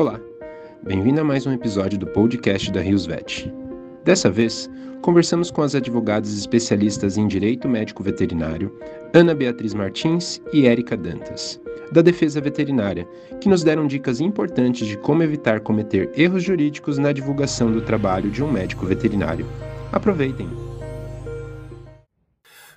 [0.00, 0.18] Olá,
[0.82, 3.52] bem-vindo a mais um episódio do podcast da Rios Vet.
[4.02, 4.66] Dessa vez,
[5.02, 8.74] conversamos com as advogadas especialistas em Direito Médico Veterinário,
[9.12, 11.60] Ana Beatriz Martins e Érica Dantas,
[11.92, 13.06] da Defesa Veterinária,
[13.42, 18.30] que nos deram dicas importantes de como evitar cometer erros jurídicos na divulgação do trabalho
[18.30, 19.46] de um médico veterinário.
[19.92, 20.48] Aproveitem!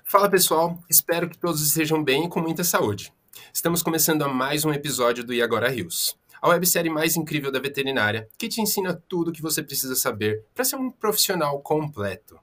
[0.04, 3.14] Fala pessoal, espero que todos estejam bem e com muita saúde.
[3.50, 7.58] Estamos começando a mais um episódio do E Agora Rios a websérie mais incrível da
[7.58, 12.38] veterinária, que te ensina tudo o que você precisa saber para ser um profissional completo.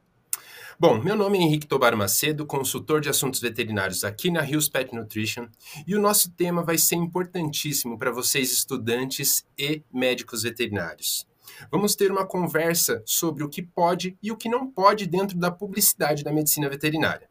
[0.79, 4.91] Bom, meu nome é Henrique Tobar Macedo, consultor de assuntos veterinários aqui na Hills Pet
[4.95, 5.47] Nutrition,
[5.85, 11.27] e o nosso tema vai ser importantíssimo para vocês estudantes e médicos veterinários.
[11.71, 15.51] Vamos ter uma conversa sobre o que pode e o que não pode dentro da
[15.51, 17.29] publicidade da medicina veterinária.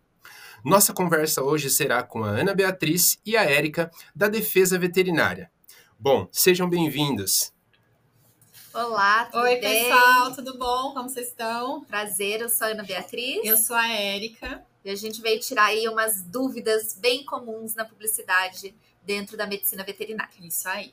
[0.65, 5.51] Nossa conversa hoje será com a Ana Beatriz e a Érica da Defesa Veterinária.
[6.03, 7.53] Bom, sejam bem-vindos.
[8.73, 9.85] Olá, tudo Oi, bem?
[9.85, 10.95] pessoal, tudo bom?
[10.95, 11.85] Como vocês estão?
[11.85, 13.45] Prazer, eu sou a Ana Beatriz.
[13.45, 14.65] Eu sou a Érica.
[14.83, 18.75] E a gente veio tirar aí umas dúvidas bem comuns na publicidade
[19.05, 20.33] dentro da medicina veterinária.
[20.41, 20.91] Isso aí.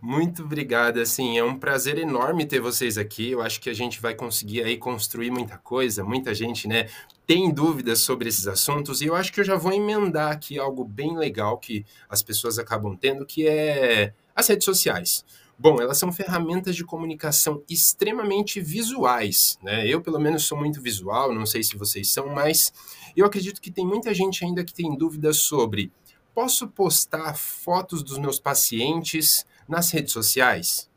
[0.00, 3.32] Muito obrigada, assim, é um prazer enorme ter vocês aqui.
[3.32, 6.04] Eu acho que a gente vai conseguir aí construir muita coisa.
[6.04, 6.88] Muita gente, né,
[7.28, 10.82] tem dúvidas sobre esses assuntos e eu acho que eu já vou emendar aqui algo
[10.82, 15.26] bem legal que as pessoas acabam tendo, que é as redes sociais.
[15.58, 19.86] Bom, elas são ferramentas de comunicação extremamente visuais, né?
[19.86, 22.72] Eu, pelo menos, sou muito visual, não sei se vocês são, mas
[23.14, 25.92] eu acredito que tem muita gente ainda que tem dúvidas sobre
[26.34, 30.88] posso postar fotos dos meus pacientes nas redes sociais?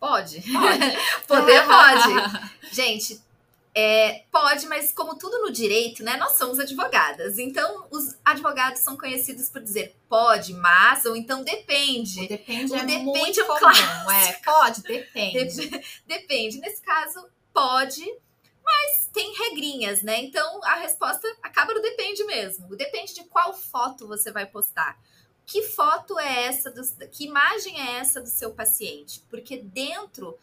[0.00, 0.42] Pode.
[0.50, 0.98] Pode.
[1.28, 2.50] Poder pode.
[2.74, 3.20] Gente,
[3.74, 6.16] é, pode, mas como tudo no direito, né?
[6.18, 7.38] Nós somos advogadas.
[7.38, 12.24] Então, os advogados são conhecidos por dizer pode, mas, ou então depende.
[12.24, 14.10] O depende o é depende muito é um comum.
[14.10, 15.68] É, pode, depende.
[15.68, 16.58] Dep- Depende.
[16.60, 18.04] Nesse caso, pode,
[18.62, 20.20] mas tem regrinhas, né?
[20.20, 22.76] Então a resposta acaba no depende mesmo.
[22.76, 24.98] Depende de qual foto você vai postar.
[25.46, 26.70] Que foto é essa?
[26.70, 29.22] Do, que imagem é essa do seu paciente?
[29.30, 30.38] Porque dentro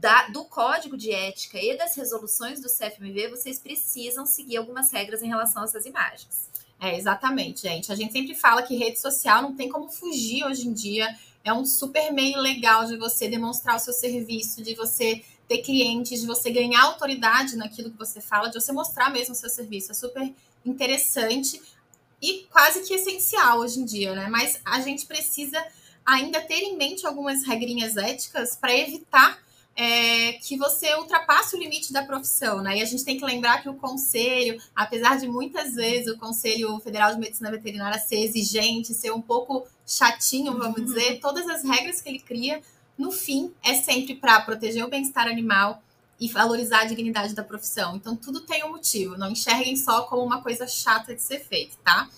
[0.00, 5.22] da- do código de ética e das resoluções do CFMV, vocês precisam seguir algumas regras
[5.22, 6.50] em relação a essas imagens.
[6.80, 7.92] É, exatamente, gente.
[7.92, 11.16] A gente sempre fala que rede social não tem como fugir hoje em dia.
[11.44, 16.20] É um super meio legal de você demonstrar o seu serviço, de você ter clientes,
[16.20, 19.92] de você ganhar autoridade naquilo que você fala, de você mostrar mesmo o seu serviço.
[19.92, 20.32] É super
[20.64, 21.62] interessante
[22.20, 24.28] e quase que essencial hoje em dia, né?
[24.28, 25.64] Mas a gente precisa
[26.04, 29.38] ainda ter em mente algumas regrinhas éticas para evitar
[29.74, 32.78] é, que você ultrapasse o limite da profissão, né?
[32.78, 36.78] E a gente tem que lembrar que o conselho, apesar de muitas vezes o Conselho
[36.80, 42.00] Federal de Medicina Veterinária ser exigente, ser um pouco chatinho, vamos dizer, todas as regras
[42.00, 42.60] que ele cria,
[42.98, 45.82] no fim, é sempre para proteger o bem-estar animal
[46.20, 47.96] e valorizar a dignidade da profissão.
[47.96, 49.16] Então, tudo tem um motivo.
[49.16, 52.08] Não enxerguem só como uma coisa chata de ser feita, tá?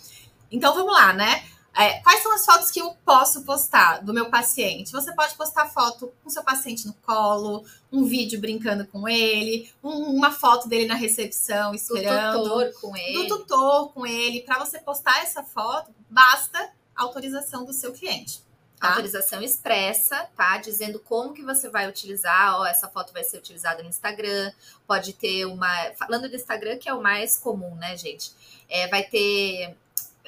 [0.50, 1.44] Então, vamos lá, né?
[1.76, 4.92] É, quais são as fotos que eu posso postar do meu paciente?
[4.92, 10.14] Você pode postar foto com seu paciente no colo, um vídeo brincando com ele, um-
[10.16, 13.28] uma foto dele na recepção Do esperando, tutor com ele.
[13.28, 14.42] do tutor com ele.
[14.42, 18.42] Para você postar essa foto, basta autorização do seu cliente.
[18.80, 18.88] Tá?
[18.90, 20.58] autorização expressa, tá?
[20.58, 24.52] Dizendo como que você vai utilizar, ó, essa foto vai ser utilizada no Instagram,
[24.86, 28.32] pode ter uma, falando do Instagram que é o mais comum, né, gente?
[28.68, 29.74] É, vai ter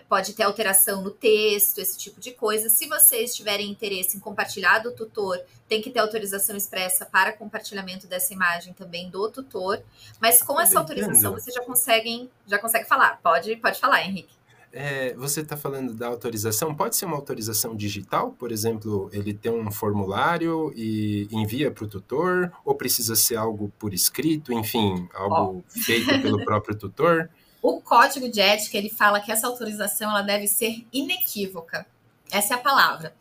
[0.09, 2.69] pode ter alteração no texto, esse tipo de coisa.
[2.69, 8.07] Se vocês tiverem interesse em compartilhar do tutor, tem que ter autorização expressa para compartilhamento
[8.07, 9.83] dessa imagem também do tutor.
[10.21, 13.21] Mas com essa autorização, vocês já conseguem, já consegue falar.
[13.23, 14.35] Pode, pode falar, Henrique.
[14.73, 16.75] É, você está falando da autorização?
[16.75, 18.33] Pode ser uma autorização digital?
[18.33, 22.53] Por exemplo, ele tem um formulário e envia para o tutor?
[22.63, 24.53] Ou precisa ser algo por escrito?
[24.53, 27.31] Enfim, algo feito pelo próprio tutor?
[27.69, 31.85] O código de ética ele fala que essa autorização ela deve ser inequívoca.
[32.31, 33.13] Essa é a palavra.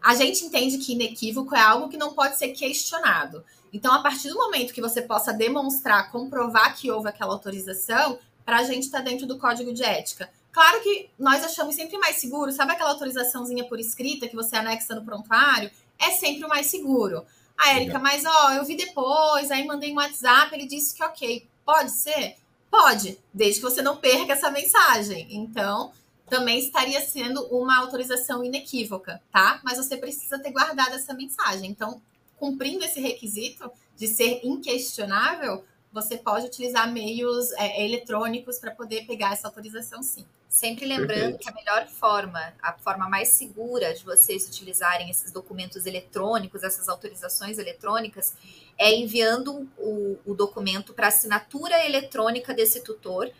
[0.00, 3.44] A gente entende que inequívoco é algo que não pode ser questionado.
[3.70, 8.60] Então, a partir do momento que você possa demonstrar, comprovar que houve aquela autorização, para
[8.60, 10.30] a gente está dentro do código de ética.
[10.50, 14.94] Claro que nós achamos sempre mais seguro, sabe aquela autorizaçãozinha por escrita que você anexa
[14.94, 15.70] no prontuário?
[15.98, 17.26] É sempre o mais seguro.
[17.54, 21.46] A Érica, mas ó, eu vi depois, aí mandei um WhatsApp, ele disse que ok.
[21.66, 22.39] Pode ser?
[22.70, 25.26] Pode, desde que você não perca essa mensagem.
[25.30, 25.92] Então,
[26.28, 29.60] também estaria sendo uma autorização inequívoca, tá?
[29.64, 31.68] Mas você precisa ter guardado essa mensagem.
[31.68, 32.00] Então,
[32.38, 39.32] cumprindo esse requisito de ser inquestionável, você pode utilizar meios é, eletrônicos para poder pegar
[39.32, 40.24] essa autorização, sim.
[40.48, 41.38] Sempre lembrando Perfeito.
[41.38, 46.88] que a melhor forma, a forma mais segura de vocês utilizarem esses documentos eletrônicos, essas
[46.88, 48.34] autorizações eletrônicas,
[48.76, 53.30] é enviando o, o documento para assinatura eletrônica desse tutor,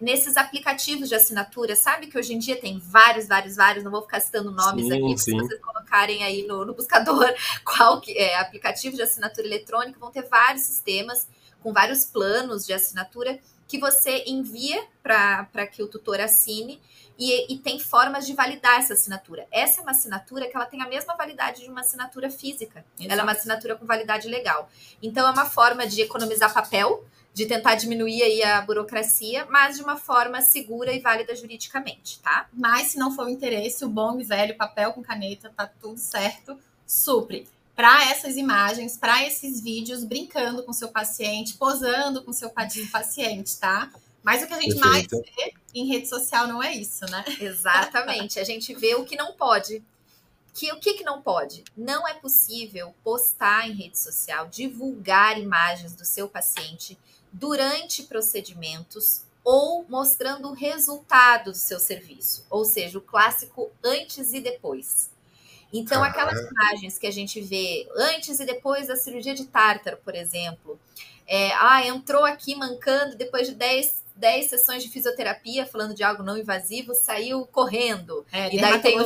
[0.00, 1.76] nesses aplicativos de assinatura.
[1.76, 4.92] Sabe que hoje em dia tem vários, vários, vários, não vou ficar citando nomes sim,
[4.92, 5.38] aqui, sim.
[5.38, 7.30] se vocês colocarem aí no, no buscador
[7.62, 11.28] qual que é aplicativo de assinatura eletrônica, vão ter vários sistemas
[11.64, 16.78] com vários planos de assinatura que você envia para que o tutor assine
[17.18, 19.46] e, e, tem formas de validar essa assinatura.
[19.50, 22.84] Essa é uma assinatura que ela tem a mesma validade de uma assinatura física.
[22.98, 23.12] Exato.
[23.12, 24.68] Ela é uma assinatura com validade legal.
[25.02, 29.82] Então é uma forma de economizar papel, de tentar diminuir aí a burocracia, mas de
[29.82, 32.48] uma forma segura e válida juridicamente, tá?
[32.52, 35.98] Mas se não for o interesse, o bom e velho papel com caneta, tá tudo
[35.98, 42.50] certo, supre para essas imagens, para esses vídeos, brincando com seu paciente, posando com seu
[42.50, 43.90] paciente, tá?
[44.22, 45.16] Mas o que a gente Perfeito.
[45.16, 47.24] mais vê em rede social não é isso, né?
[47.40, 48.40] Exatamente.
[48.40, 49.82] A gente vê o que não pode.
[50.54, 51.64] Que o que, que não pode?
[51.76, 56.96] Não é possível postar em rede social, divulgar imagens do seu paciente
[57.32, 64.40] durante procedimentos ou mostrando o resultado do seu serviço, ou seja, o clássico antes e
[64.40, 65.10] depois.
[65.76, 70.14] Então, aquelas imagens que a gente vê antes e depois da cirurgia de tártaro, por
[70.14, 70.78] exemplo,
[71.26, 76.22] é, ah, entrou aqui mancando depois de 10, 10 sessões de fisioterapia, falando de algo
[76.22, 78.24] não invasivo, saiu correndo.
[78.30, 78.96] É, e daí tem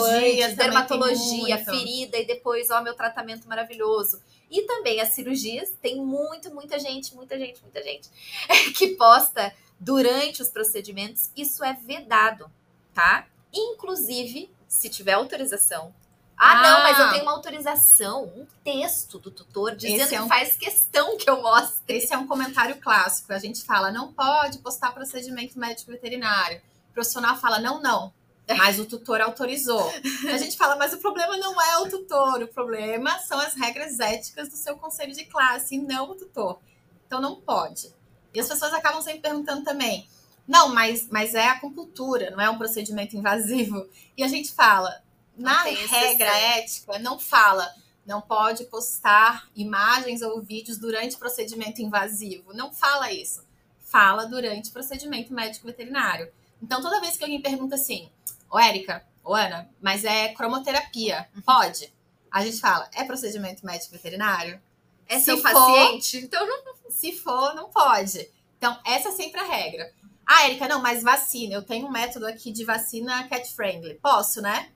[0.57, 4.21] dermatologia, tem ferida, e depois, ó, meu tratamento maravilhoso.
[4.51, 8.11] E também as cirurgias, tem muito, muita gente, muita gente, muita gente
[8.77, 11.31] que posta durante os procedimentos.
[11.35, 12.51] Isso é vedado,
[12.93, 13.27] tá?
[13.51, 15.95] Inclusive, se tiver autorização,
[16.39, 20.23] ah, ah, não, mas eu tenho uma autorização, um texto do tutor dizendo é um...
[20.23, 21.97] que faz questão que eu mostre.
[21.97, 23.33] Esse é um comentário clássico.
[23.33, 26.63] A gente fala, não pode postar procedimento médico veterinário.
[26.91, 28.13] O profissional fala, não, não.
[28.57, 29.93] Mas o tutor autorizou.
[30.33, 34.01] A gente fala, mas o problema não é o tutor, o problema são as regras
[34.01, 36.59] éticas do seu conselho de classe, e não o tutor.
[37.07, 37.93] Então não pode.
[38.33, 40.09] E as pessoas acabam sempre perguntando também,
[40.47, 43.87] não, mas, mas é acupuntura, não é um procedimento invasivo.
[44.17, 45.03] E a gente fala,
[45.39, 47.73] na regra ética, não fala
[48.09, 52.55] não pode postar imagens ou vídeos durante procedimento invasivo.
[52.55, 53.45] Não fala isso.
[53.81, 56.33] Fala durante procedimento médico veterinário.
[56.61, 58.11] Então, toda vez que alguém pergunta assim,
[58.51, 61.93] ô Érica, ô Ana, mas é cromoterapia, pode?
[62.31, 64.59] A gente fala, é procedimento médico veterinário?
[65.07, 66.17] É se seu for, paciente?
[66.17, 68.27] Então, não, se for, não pode.
[68.57, 69.93] Então, essa é sempre a regra.
[70.27, 71.53] Ah, Érica, não, mas vacina.
[71.53, 73.95] Eu tenho um método aqui de vacina cat friendly.
[73.97, 74.71] Posso, né?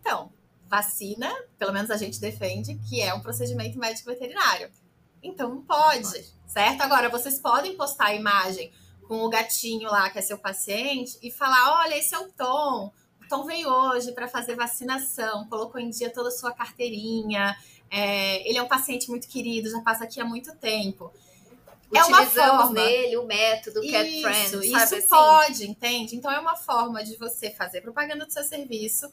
[0.00, 0.32] Então,
[0.68, 4.70] vacina, pelo menos a gente defende que é um procedimento médico veterinário.
[5.22, 6.80] Então não pode, certo?
[6.80, 8.72] Agora, vocês podem postar a imagem
[9.06, 12.92] com o gatinho lá, que é seu paciente, e falar: olha, esse é o Tom.
[13.20, 17.56] O Tom veio hoje para fazer vacinação, colocou em dia toda a sua carteirinha.
[17.90, 21.12] É, ele é um paciente muito querido, já passa aqui há muito tempo.
[21.92, 25.08] É uma forma nele o método cat isso, friend, isso assim?
[25.08, 26.14] pode, entende?
[26.14, 29.12] Então é uma forma de você fazer propaganda do seu serviço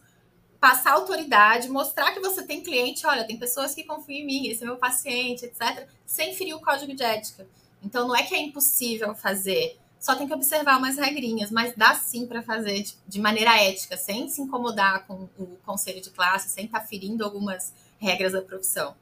[0.60, 4.64] passar autoridade, mostrar que você tem cliente, olha, tem pessoas que confiam em mim, esse
[4.64, 7.48] é meu paciente, etc., sem ferir o código de ética.
[7.84, 11.94] Então não é que é impossível fazer, só tem que observar umas regrinhas, mas dá
[11.96, 16.66] sim para fazer de, maneira ética, sem se incomodar com o conselho de classe, sem
[16.66, 18.96] estar tá ferindo algumas regras da profissão.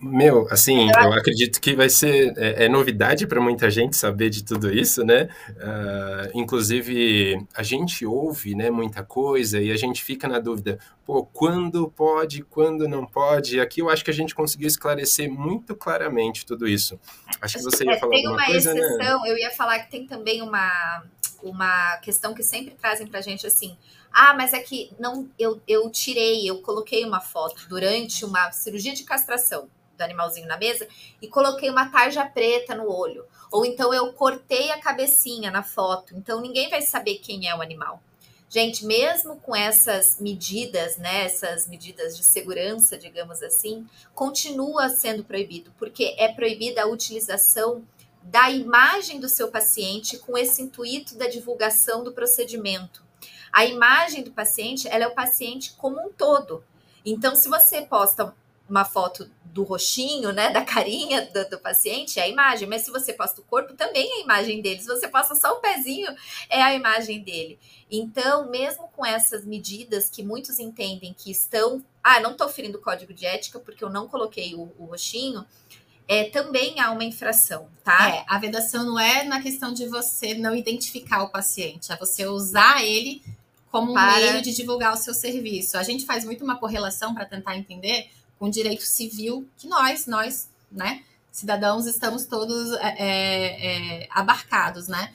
[0.00, 4.44] Meu, assim, eu acredito que vai ser é, é novidade para muita gente saber de
[4.44, 5.28] tudo isso, né?
[5.50, 11.24] Uh, inclusive, a gente ouve, né, muita coisa e a gente fica na dúvida, pô,
[11.24, 13.60] quando pode, quando não pode?
[13.60, 16.98] Aqui eu acho que a gente conseguiu esclarecer muito claramente tudo isso.
[17.40, 18.80] Acho que você ia falar tem alguma coisa, né?
[18.80, 19.30] exceção, né?
[19.30, 21.02] Eu ia falar que tem também uma
[21.42, 23.76] uma questão que sempre trazem para a gente assim,
[24.12, 28.94] ah, mas é que não, eu, eu tirei, eu coloquei uma foto durante uma cirurgia
[28.94, 30.86] de castração do animalzinho na mesa
[31.20, 33.24] e coloquei uma tarja preta no olho.
[33.50, 37.62] Ou então eu cortei a cabecinha na foto, então ninguém vai saber quem é o
[37.62, 38.02] animal.
[38.48, 45.72] Gente, mesmo com essas medidas, né, essas medidas de segurança, digamos assim, continua sendo proibido,
[45.78, 47.82] porque é proibida a utilização
[48.22, 53.02] da imagem do seu paciente com esse intuito da divulgação do procedimento.
[53.52, 56.64] A imagem do paciente, ela é o paciente como um todo.
[57.04, 58.34] Então, se você posta
[58.68, 62.66] uma foto do roxinho, né, da carinha do, do, paciente, é a imagem.
[62.66, 64.80] Mas se você posta o corpo, também é a imagem dele.
[64.80, 66.14] Se você posta só o pezinho,
[66.48, 67.58] é a imagem dele.
[67.90, 72.80] Então, mesmo com essas medidas que muitos entendem que estão, ah, não estou ferindo o
[72.80, 75.44] código de ética porque eu não coloquei o, o roxinho,
[76.08, 78.08] é, também há uma infração, tá?
[78.08, 82.26] É, a vedação não é na questão de você não identificar o paciente, é você
[82.26, 83.22] usar ele
[83.72, 84.20] como um Para...
[84.20, 85.78] meio de divulgar o seu serviço.
[85.78, 90.06] A gente faz muito uma correlação para tentar entender com o direito civil que nós,
[90.06, 91.02] nós, né,
[91.32, 95.12] cidadãos, estamos todos é, é, é abarcados, né?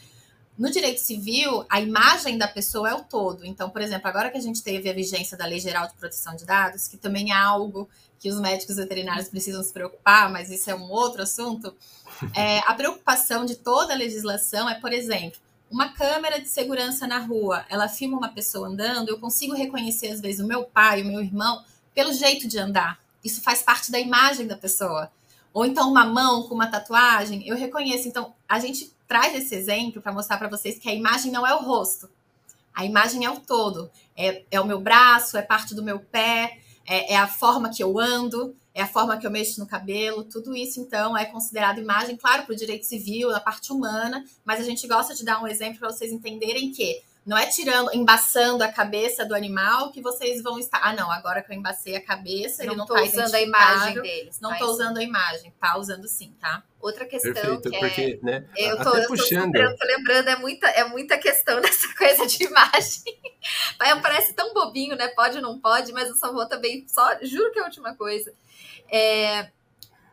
[0.57, 3.45] No direito civil, a imagem da pessoa é o todo.
[3.45, 6.35] Então, por exemplo, agora que a gente teve a vigência da Lei Geral de Proteção
[6.35, 7.87] de Dados, que também é algo
[8.19, 11.75] que os médicos veterinários precisam se preocupar, mas isso é um outro assunto.
[12.35, 17.19] É, a preocupação de toda a legislação é, por exemplo, uma câmera de segurança na
[17.19, 21.05] rua, ela filma uma pessoa andando, eu consigo reconhecer, às vezes, o meu pai, o
[21.05, 22.99] meu irmão, pelo jeito de andar.
[23.23, 25.11] Isso faz parte da imagem da pessoa.
[25.53, 28.07] Ou então uma mão com uma tatuagem, eu reconheço.
[28.07, 31.53] Então, a gente traz esse exemplo para mostrar para vocês que a imagem não é
[31.53, 32.09] o rosto.
[32.73, 33.89] A imagem é o todo.
[34.15, 37.83] É, é o meu braço, é parte do meu pé, é, é, a forma que
[37.83, 40.23] eu ando, é a forma que eu mexo no cabelo.
[40.23, 44.59] Tudo isso, então, é considerado imagem, claro, para o direito civil, da parte humana, mas
[44.59, 48.63] a gente gosta de dar um exemplo para vocês entenderem que não é tirando, embaçando
[48.63, 50.79] a cabeça do animal que vocês vão estar.
[50.81, 54.01] Ah, não, agora que eu embacei a cabeça, não ele não está usando a imagem
[54.01, 54.39] deles.
[54.39, 56.63] Não estou usando a imagem, tá usando sim, tá?
[56.79, 58.25] Outra questão Perfeito, que porque, é...
[58.25, 59.53] né, eu tô, eu puxando.
[59.53, 63.01] Tô, eu tô lembrando, é muita, é muita questão dessa coisa de imagem.
[64.03, 65.07] Parece tão bobinho, né?
[65.09, 67.95] Pode ou não pode, mas eu só vou também, só, juro que é a última
[67.95, 68.31] coisa.
[68.89, 69.51] É,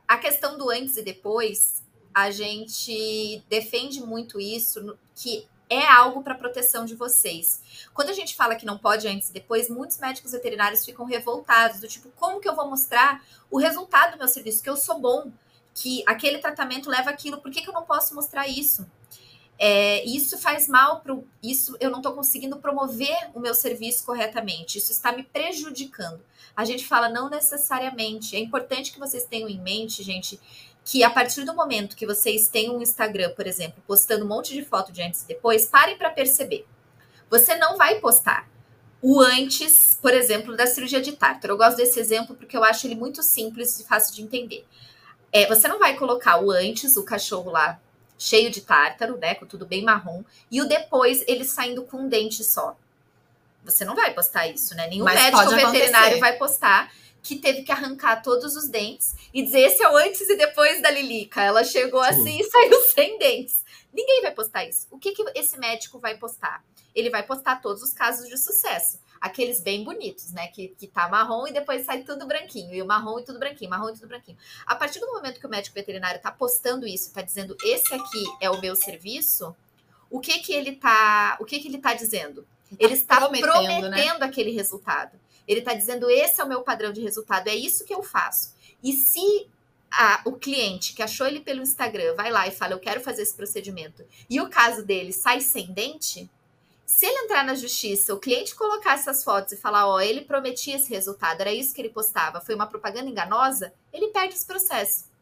[0.07, 1.83] a questão do antes e depois,
[2.15, 7.89] a gente defende muito isso, que é algo para proteção de vocês.
[7.93, 11.81] Quando a gente fala que não pode antes e depois, muitos médicos veterinários ficam revoltados,
[11.81, 15.01] do tipo, como que eu vou mostrar o resultado do meu serviço, que eu sou
[15.01, 15.33] bom,
[15.75, 18.87] que aquele tratamento leva aquilo, por que, que eu não posso mostrar isso?
[19.59, 24.79] É, isso faz mal para isso eu não estou conseguindo promover o meu serviço corretamente
[24.79, 26.21] isso está me prejudicando
[26.57, 30.41] a gente fala não necessariamente é importante que vocês tenham em mente gente
[30.85, 34.53] que a partir do momento que vocês têm um Instagram, por exemplo, postando um monte
[34.53, 36.67] de foto de antes e depois, parem para perceber.
[37.31, 38.49] Você não vai postar
[39.01, 41.55] o antes, por exemplo, da cirurgia de tártaro.
[41.55, 44.67] Eu gosto desse exemplo porque eu acho ele muito simples e fácil de entender.
[45.33, 47.81] É, você não vai colocar o antes, o cachorro lá
[48.19, 52.09] cheio de tártaro, né, com tudo bem marrom, e o depois ele saindo com um
[52.09, 52.77] dente só.
[53.65, 54.87] Você não vai postar isso, né?
[54.89, 56.21] Nenhum Mas médico veterinário acontecer.
[56.21, 56.93] vai postar
[57.23, 60.83] que teve que arrancar todos os dentes e dizer esse é o antes e depois
[60.83, 61.43] da Lilica.
[61.43, 62.11] Ela chegou Sim.
[62.11, 63.64] assim e saiu sem dentes.
[63.95, 64.89] Ninguém vai postar isso.
[64.91, 66.65] O que, que esse médico vai postar?
[66.93, 68.99] Ele vai postar todos os casos de sucesso.
[69.21, 70.49] Aqueles bem bonitos, né?
[70.49, 72.75] Que, que tá marrom e depois sai tudo branquinho.
[72.75, 74.37] E o marrom e tudo branquinho, marrom e tudo branquinho.
[74.67, 78.25] A partir do momento que o médico veterinário tá postando isso, tá dizendo esse aqui
[78.41, 79.55] é o meu serviço,
[80.11, 82.47] o que que ele tá, o que que ele tá dizendo?
[82.79, 84.27] Ele está prometendo, prometendo né?
[84.27, 85.19] aquele resultado.
[85.47, 88.55] Ele está dizendo: esse é o meu padrão de resultado, é isso que eu faço.
[88.83, 89.49] E se
[89.97, 93.23] a, o cliente que achou ele pelo Instagram vai lá e fala: eu quero fazer
[93.23, 96.29] esse procedimento, e o caso dele sai sem dente,
[96.85, 100.77] se ele entrar na justiça, o cliente colocar essas fotos e falar: ó, ele prometia
[100.77, 105.13] esse resultado, era isso que ele postava, foi uma propaganda enganosa, ele perde esse processo.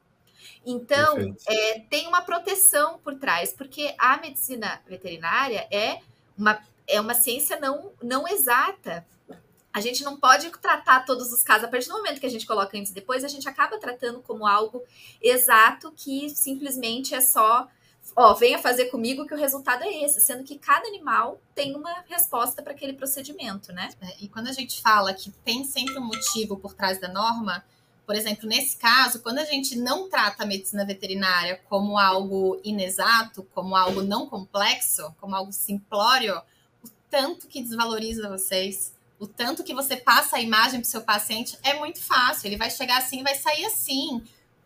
[0.64, 6.00] Então, é, tem uma proteção por trás, porque a medicina veterinária é
[6.38, 9.04] uma, é uma ciência não, não exata
[9.72, 11.64] a gente não pode tratar todos os casos.
[11.64, 14.20] A partir do momento que a gente coloca antes e depois, a gente acaba tratando
[14.20, 14.82] como algo
[15.20, 17.66] exato que simplesmente é só,
[18.14, 22.04] ó, venha fazer comigo que o resultado é esse, sendo que cada animal tem uma
[22.06, 23.88] resposta para aquele procedimento, né?
[24.02, 27.64] É, e quando a gente fala que tem sempre um motivo por trás da norma,
[28.04, 33.42] por exemplo, nesse caso, quando a gente não trata a medicina veterinária como algo inexato,
[33.54, 36.36] como algo não complexo, como algo simplório,
[36.84, 41.00] o tanto que desvaloriza vocês o tanto que você passa a imagem para o seu
[41.02, 42.48] paciente é muito fácil.
[42.48, 44.20] Ele vai chegar assim e vai sair assim.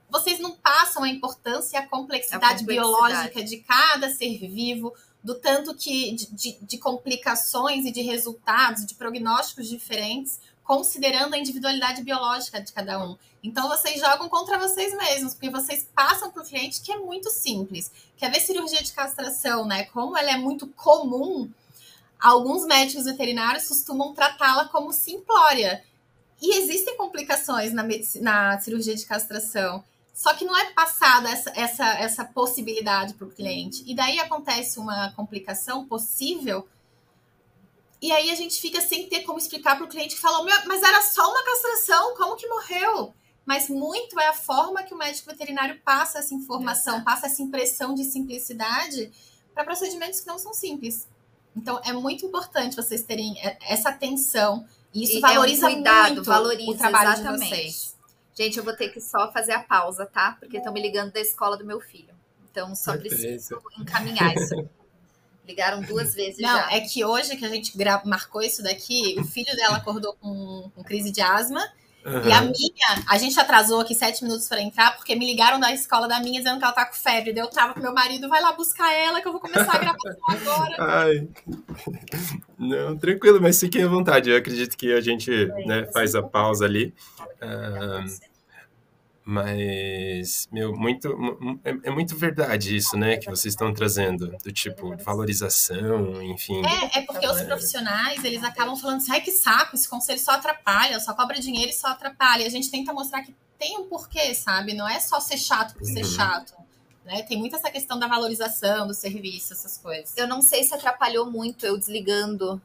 [0.09, 4.95] Vocês não passam a importância e a complexidade, a complexidade, biológica de cada ser vivo,
[5.23, 11.39] do tanto que de, de, de complicações e de resultados, de prognósticos diferentes, considerando a
[11.39, 13.15] individualidade biológica de cada um.
[13.45, 17.29] Então vocês jogam contra vocês mesmos, porque vocês passam para o cliente que é muito
[17.31, 17.93] simples.
[18.17, 19.85] Quer ver cirurgia de castração, né?
[19.85, 21.51] Como ela é muito comum,
[22.21, 25.83] alguns médicos veterinários costumam tratá-la como simplória.
[26.41, 27.85] E existem complicações na,
[28.21, 29.83] na cirurgia de castração.
[30.13, 33.83] Só que não é passada essa, essa, essa possibilidade para o cliente.
[33.87, 36.67] E daí acontece uma complicação possível.
[38.01, 40.83] E aí a gente fica sem ter como explicar para o cliente que falou, mas
[40.83, 43.15] era só uma castração, como que morreu?
[43.45, 47.95] Mas muito é a forma que o médico veterinário passa essa informação, passa essa impressão
[47.95, 49.13] de simplicidade
[49.55, 51.07] para procedimentos que não são simples.
[51.57, 54.67] Então, é muito importante vocês terem essa atenção.
[54.93, 57.43] E isso e valoriza é um cuidado, muito valoriza, o trabalho exatamente.
[57.43, 57.97] de vocês.
[58.35, 60.37] Gente, eu vou ter que só fazer a pausa, tá?
[60.39, 62.15] Porque estão me ligando da escola do meu filho.
[62.51, 63.17] Então, só Perfeito.
[63.17, 64.55] preciso encaminhar isso.
[65.47, 66.73] Ligaram duas vezes Não, já.
[66.73, 67.73] é que hoje que a gente
[68.05, 71.65] marcou isso daqui, o filho dela acordou com, com crise de asma.
[72.25, 75.73] E a minha, a gente atrasou aqui sete minutos para entrar, porque me ligaram da
[75.73, 77.33] escola da minha dizendo que ela tá com febre.
[77.33, 79.79] Daí eu tava com meu marido, vai lá buscar ela, que eu vou começar a
[79.79, 80.77] gravação agora.
[80.79, 81.29] Ai.
[82.57, 84.31] Não, tranquilo, mas fiquem à vontade.
[84.31, 85.31] Eu acredito que a gente
[85.67, 86.95] né, faz a pausa ali.
[87.41, 88.05] Ah,
[89.27, 94.53] mas, meu, muito, mu- é, é muito verdade isso, né, que vocês estão trazendo, do
[94.53, 96.63] tipo, valorização, enfim.
[96.65, 100.33] É, é porque os profissionais, eles acabam falando assim, ai que saco, esse conselho só
[100.33, 102.43] atrapalha, só cobra dinheiro e só atrapalha.
[102.45, 104.75] E a gente tenta mostrar que tem um porquê, sabe?
[104.75, 106.11] Não é só ser chato por ser Uhum.
[106.11, 106.55] chato.
[107.05, 107.23] Né?
[107.23, 110.17] Tem muito essa questão da valorização do serviço, essas coisas.
[110.17, 112.61] Eu não sei se atrapalhou muito eu desligando.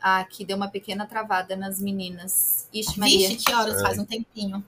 [0.00, 2.68] Ah, aqui deu uma pequena travada nas meninas.
[2.72, 3.82] Ixi, Maria, Vixe, que horas É.
[3.82, 4.62] faz um tempinho.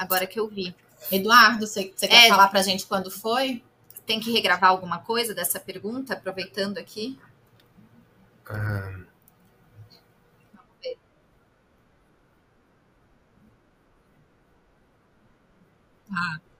[0.00, 0.74] Agora que eu vi.
[1.12, 2.28] Eduardo, você, você quer É.
[2.28, 3.62] falar pra gente quando foi?
[4.06, 7.18] Tem que regravar alguma coisa dessa pergunta, aproveitando aqui?
[8.48, 9.04] Ah,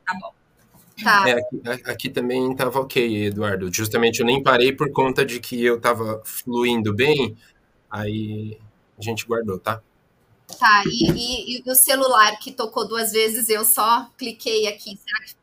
[0.07, 0.33] Tá bom.
[1.03, 1.29] Tá.
[1.29, 3.73] é, aqui, a- aqui também estava ok, Eduardo.
[3.73, 7.37] Justamente eu nem parei por conta de que eu estava fluindo bem,
[7.91, 8.59] aí
[8.99, 9.81] a gente guardou, tá?
[10.59, 14.97] Tá, e, e- e o celular que tocou duas vezes, eu só cliquei aqui.
[14.99, 15.35] Será que.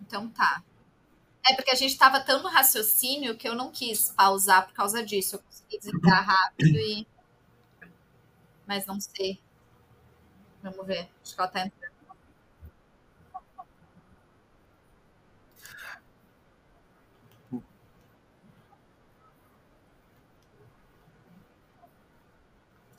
[0.00, 0.62] Então tá.
[1.48, 5.04] É porque a gente estava tão no raciocínio que eu não quis pausar por causa
[5.04, 5.36] disso.
[5.36, 7.06] Eu consegui desligar rápido e.
[8.66, 9.38] Mas não sei.
[10.62, 11.08] Vamos ver.
[11.22, 11.79] Acho que ela tá entrando.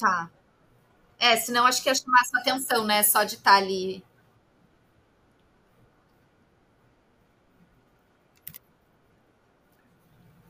[0.01, 0.29] Tá.
[1.19, 3.03] É, senão acho que ia chamar sua atenção, né?
[3.03, 4.03] Só de estar ali.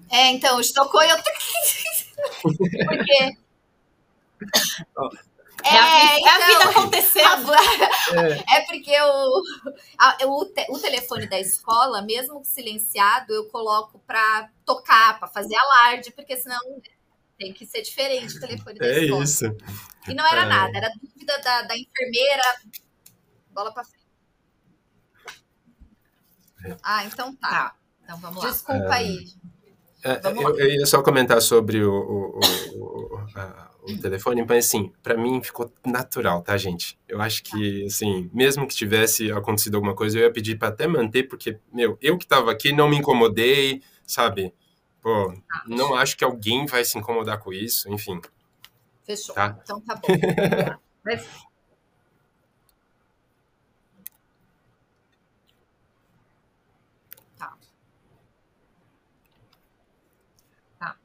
[0.10, 1.18] É, então, estocou e eu.
[2.88, 3.38] Porque.
[5.64, 7.52] É, a, vida, é a vida então, acontecendo.
[8.54, 9.42] É porque o,
[9.98, 15.56] a- o, te- o telefone da escola, mesmo silenciado, eu coloco para tocar, para fazer
[15.56, 16.60] alarde, porque senão
[17.42, 19.24] tem que ser diferente o telefone da É escola.
[19.24, 19.46] isso.
[20.08, 20.46] E não era É.
[20.46, 22.44] nada, era dúvida da, da enfermeira.
[23.50, 24.06] Bola para frente.
[26.84, 27.50] Ah, então tá.
[27.50, 28.50] Tá, então vamos lá.
[28.52, 29.26] Desculpa aí.
[30.04, 34.44] É, Vamos eu, eu ia só comentar sobre o, o, o, o- a- o telefone,
[34.48, 37.00] mas assim, pra mim ficou natural, tá, gente?
[37.08, 40.86] Eu acho que, assim, mesmo que tivesse acontecido alguma coisa, eu ia pedir pra até
[40.88, 44.54] manter, porque, meu, eu que tava aqui não me incomodei, sabe?
[45.02, 45.34] Pô,
[45.68, 48.22] não acho que alguém vai se incomodar com isso, enfim.
[49.04, 49.34] Fechou.
[49.36, 49.58] Tá.
[49.64, 50.08] Então tá bom.
[51.04, 51.18] Vai-
[57.38, 57.58] Tá.
[60.80, 60.96] Tá.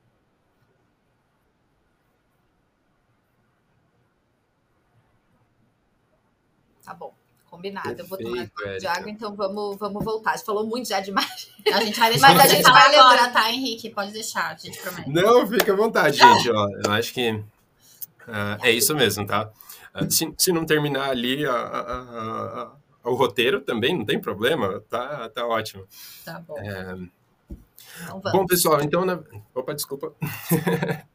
[6.84, 7.15] Tá bom.
[7.56, 7.94] Combinado.
[8.00, 10.32] eu vou tomar Perfeito, um pouco de água, então vamos, vamos voltar.
[10.32, 11.50] A gente falou muito já demais.
[11.72, 13.32] A gente vai deixar Mas a você gente falar vai agora, lembrar.
[13.42, 13.90] tá, Henrique?
[13.90, 15.10] Pode deixar, a gente promete.
[15.10, 16.50] Não, fica à vontade, gente.
[16.50, 17.42] Ó, eu acho que
[18.28, 19.50] ah, é isso mesmo, tá?
[19.94, 22.72] Ah, se, se não terminar ali a- a-
[23.04, 25.86] o roteiro também, não tem problema, tá, tá ótimo.
[26.24, 26.58] Tá bom.
[26.58, 26.96] É,
[28.02, 28.32] Então vamos.
[28.32, 29.04] bom, pessoal, então.
[29.04, 29.20] Na...
[29.54, 30.12] Opa, desculpa.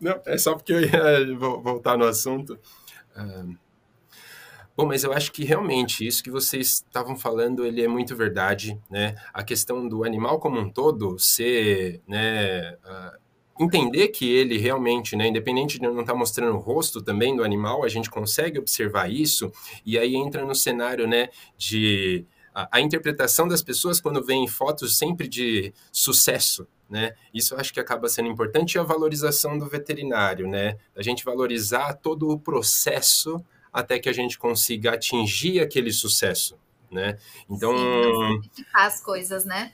[0.00, 2.58] não, é só porque eu ia vo- voltar no assunto.
[3.14, 3.44] Ah,
[4.80, 8.80] Bom, mas eu acho que realmente isso que vocês estavam falando, ele é muito verdade,
[8.90, 9.14] né?
[9.30, 13.18] A questão do animal como um todo ser, né, ah,
[13.60, 17.84] entender que ele realmente, né, independente de não estar mostrando o rosto também do animal,
[17.84, 19.52] a gente consegue observar isso
[19.84, 24.96] e aí entra no cenário, né, de a, a interpretação das pessoas quando veem fotos
[24.96, 27.12] sempre de sucesso, né?
[27.34, 30.78] Isso acho que acaba sendo importante e a valorização do veterinário, né?
[30.96, 36.58] A gente valorizar todo o processo até que a gente consiga atingir aquele sucesso,
[36.90, 37.18] né?
[37.48, 38.40] Então, Sim,
[39.04, 39.72] coisas, né?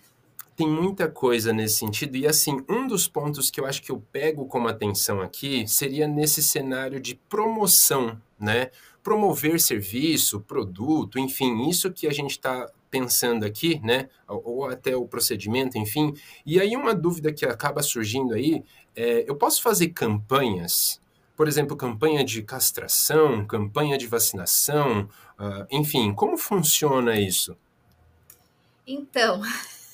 [0.57, 2.17] tem muita coisa nesse sentido.
[2.17, 6.09] E assim, um dos pontos que eu acho que eu pego como atenção aqui seria
[6.09, 8.71] nesse cenário de promoção, né?
[9.03, 14.09] Promover serviço, produto, enfim, isso que a gente está pensando aqui, né?
[14.27, 16.15] Ou até o procedimento, enfim.
[16.45, 18.65] E aí uma dúvida que acaba surgindo aí
[18.97, 21.03] é, eu posso fazer campanhas,
[21.37, 27.57] por exemplo, campanha de castração, campanha de vacinação, ah, enfim, como funciona isso?
[28.87, 29.43] Então,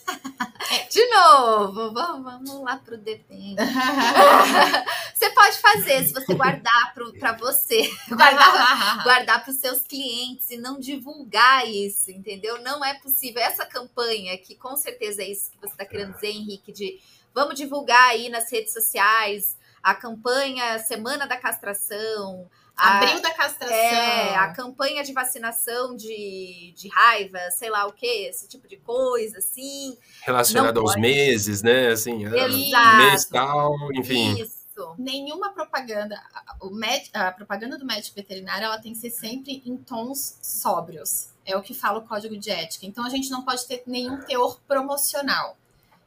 [0.90, 3.56] De novo, vamos, vamos lá pro depende.
[5.14, 10.56] você pode fazer se você guardar para você, guardar, guardar para os seus clientes e
[10.56, 12.60] não divulgar isso, entendeu?
[12.62, 13.42] Não é possível.
[13.42, 17.00] Essa campanha, que com certeza é isso que você está querendo dizer, Henrique, de
[17.34, 23.76] vamos divulgar aí nas redes sociais a campanha Semana da Castração, Abril da castração.
[23.76, 28.76] É, a campanha de vacinação de, de raiva, sei lá o que, esse tipo de
[28.78, 29.96] coisa, assim.
[30.22, 31.88] Relacionado aos meses, né?
[31.88, 32.96] Assim, ah, Exato.
[32.96, 34.40] mês tal, enfim.
[34.40, 34.62] Isso.
[34.98, 36.20] Nenhuma propaganda,
[36.60, 41.28] o med, a propaganda do médico veterinário, ela tem que ser sempre em tons sóbrios.
[41.44, 42.86] É o que fala o código de ética.
[42.86, 45.58] Então, a gente não pode ter nenhum teor promocional.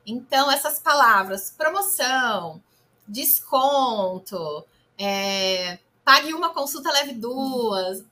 [0.06, 2.62] Então, essas palavras, promoção,
[3.08, 4.66] desconto,
[4.98, 8.04] é, pague uma consulta, leve duas.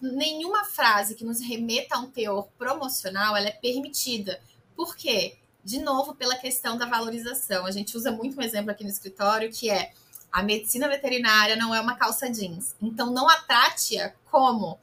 [0.00, 4.40] Nenhuma frase que nos remeta a um teor promocional ela é permitida.
[4.74, 5.36] Por quê?
[5.64, 7.66] De novo, pela questão da valorização.
[7.66, 9.92] A gente usa muito um exemplo aqui no escritório que é
[10.32, 12.74] a medicina veterinária não é uma calça jeans.
[12.80, 14.78] Então, não a trate-a como,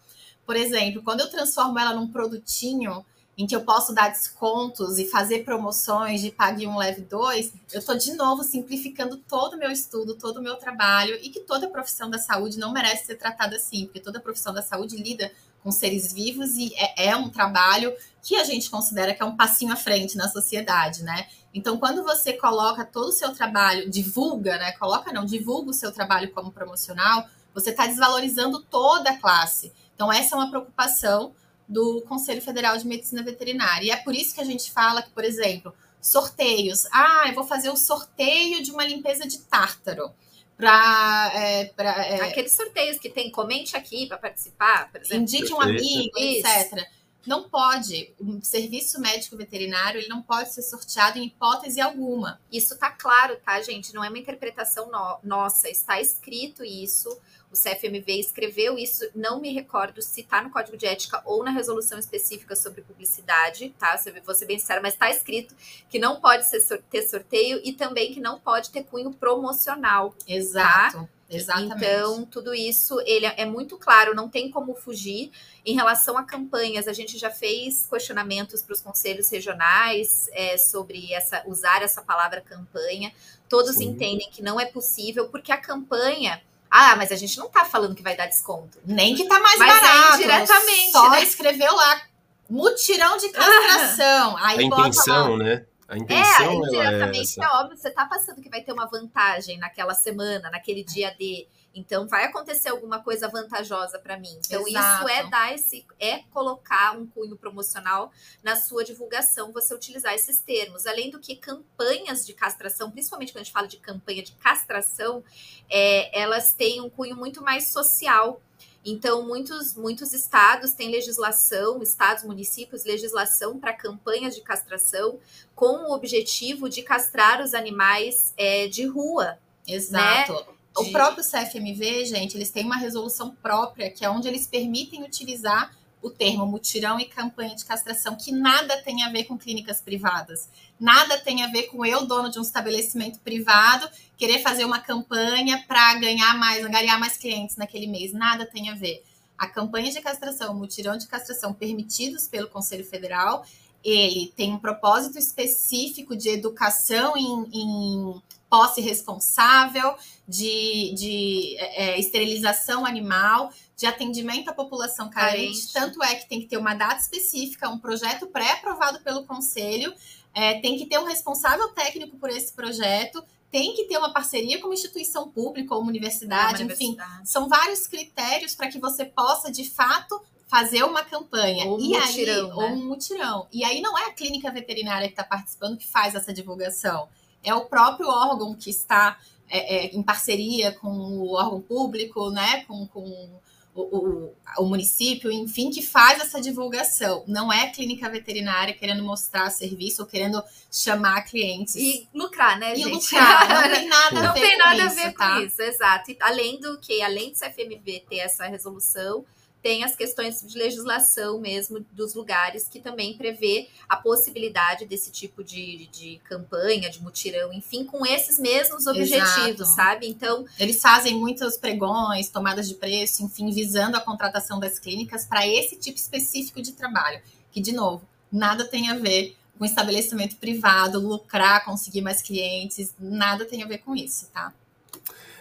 [0.46, 3.04] por exemplo, quando eu transformo ela num produtinho
[3.40, 7.80] em que eu posso dar descontos e fazer promoções de pague um, leve dois, eu
[7.80, 11.70] estou de novo simplificando todo o meu estudo, todo o meu trabalho e que toda
[11.70, 15.32] profissão da saúde não merece ser tratada assim, porque toda profissão da saúde lida
[15.64, 19.38] com seres vivos e é, é um trabalho que a gente considera que é um
[19.38, 21.26] passinho à frente na sociedade, né?
[21.54, 24.74] Então, quando você coloca todo o seu trabalho, divulga, né?
[24.74, 29.72] Coloca não, divulga o seu trabalho como promocional, você está desvalorizando toda a classe.
[29.96, 31.34] Então, essa é uma preocupação
[31.70, 33.86] do Conselho Federal de Medicina Veterinária.
[33.86, 36.88] E é por isso que a gente fala que, por exemplo, sorteios.
[36.92, 40.12] Ah, eu vou fazer o sorteio de uma limpeza de tártaro.
[40.58, 41.32] Para.
[41.36, 45.22] É, é, Aqueles sorteios que tem, comente aqui para participar, por exemplo.
[45.22, 46.48] Indique um amigo, isso.
[46.48, 46.88] etc.
[47.28, 52.42] Não pode, o serviço médico veterinário, ele não pode ser sorteado em hipótese alguma.
[52.52, 53.94] Isso tá claro, tá, gente?
[53.94, 57.16] Não é uma interpretação no nossa, está escrito isso
[57.52, 61.52] o CFMV escreveu isso, não me recordo se está no Código de Ética ou na
[61.52, 64.00] resolução específica sobre publicidade, tá?
[64.24, 65.56] Vou ser bem sincera, mas está escrito
[65.90, 70.12] que não pode ser, ter sorteio e também que não pode ter cunho promocional.
[70.12, 70.16] Tá?
[70.28, 70.98] Exato.
[70.98, 71.10] Tá?
[71.30, 71.86] Exatamente.
[71.86, 75.32] Então, tudo isso ele é, é muito claro, não tem como fugir.
[75.64, 81.14] Em relação a campanhas, a gente já fez questionamentos para os conselhos regionais é, sobre
[81.14, 83.14] essa, usar essa palavra campanha.
[83.48, 83.90] Todos Sim.
[83.90, 87.96] entendem que não é possível, porque a campanha ah, mas a gente não tá falando
[87.96, 88.78] que vai dar desconto.
[88.86, 90.12] Nem que tá mais mas é barato.
[90.12, 90.92] É indiretamente.
[90.92, 91.24] Só né?
[91.24, 92.02] escreveu lá.
[92.50, 94.38] Mutirão de castração.
[94.38, 95.44] Ah, Aí a intenção, lá.
[95.44, 95.66] né?
[95.88, 99.58] A intenção é, indiretamente é, é óbvio, você tá passando que vai ter uma vantagem
[99.58, 104.40] naquela semana, naquele dia de então vai acontecer alguma coisa vantajosa para mim.
[104.46, 105.06] Então Exato.
[105.06, 108.12] isso é dar esse é colocar um cunho promocional
[108.44, 110.86] na sua divulgação, você utilizar esses termos.
[110.86, 115.24] Além do que campanhas de castração, principalmente quando a gente fala de campanha de castração,
[115.70, 118.42] é, elas têm um cunho muito mais social.
[118.84, 125.20] Então, muitos, muitos estados têm legislação, estados, municípios, legislação para campanhas de castração
[125.54, 129.38] com o objetivo de castrar os animais é, de rua.
[129.68, 129.76] Né?
[129.76, 130.34] Exato.
[130.34, 130.59] Né?
[130.82, 135.78] O próprio CFMV, gente, eles têm uma resolução própria, que é onde eles permitem utilizar
[136.02, 140.50] o termo mutirão e campanha de castração, que nada tem a ver com clínicas privadas.
[140.80, 145.64] Nada tem a ver com eu, dono de um estabelecimento privado, querer fazer uma campanha
[145.68, 148.14] para ganhar mais, angariar mais clientes naquele mês.
[148.14, 149.04] Nada tem a ver.
[149.38, 153.46] A campanha de castração, o mutirão de castração permitidos pelo Conselho Federal,
[153.84, 159.96] ele tem um propósito específico de educação em, em posse responsável,
[160.28, 165.68] de, de é, é, esterilização animal, de atendimento à população carente.
[165.68, 165.74] carente.
[165.74, 169.94] Tanto é que tem que ter uma data específica, um projeto pré-aprovado pelo conselho,
[170.34, 174.60] é, tem que ter um responsável técnico por esse projeto, tem que ter uma parceria
[174.60, 177.30] com uma instituição pública ou uma universidade, uma enfim, universidade.
[177.30, 181.66] são vários critérios para que você possa, de fato, fazer uma campanha.
[181.66, 182.34] Ou um e mutirão.
[182.34, 182.54] Aí, né?
[182.54, 183.48] Ou um mutirão.
[183.52, 187.08] E aí não é a clínica veterinária que está participando que faz essa divulgação
[187.44, 189.18] é o próprio órgão que está
[189.50, 193.40] é, é, em parceria com o órgão público, né, com, com
[193.74, 197.24] o, o, o, município, enfim, que faz essa divulgação.
[197.28, 201.76] Não é clínica veterinária querendo mostrar serviço ou querendo chamar clientes.
[201.76, 202.92] E lucrar, né, e gente?
[202.92, 203.50] lucrar.
[203.50, 205.34] Não tem nada a ver, tem com, nada isso, a ver tá?
[205.34, 206.12] com isso, exato.
[206.12, 209.26] E, além do que, além do CFMV ter essa resolução,
[209.62, 215.44] tem as questões de legislação mesmo dos lugares que também prevê a possibilidade desse tipo
[215.44, 219.66] de, de campanha, de mutirão, enfim, com esses mesmos objetivos, Exato.
[219.66, 220.08] sabe?
[220.08, 220.46] Então.
[220.58, 225.76] Eles fazem muitos pregões, tomadas de preço, enfim, visando a contratação das clínicas para esse
[225.76, 227.22] tipo específico de trabalho.
[227.52, 233.44] Que, de novo, nada tem a ver com estabelecimento privado, lucrar, conseguir mais clientes, nada
[233.44, 234.54] tem a ver com isso, tá?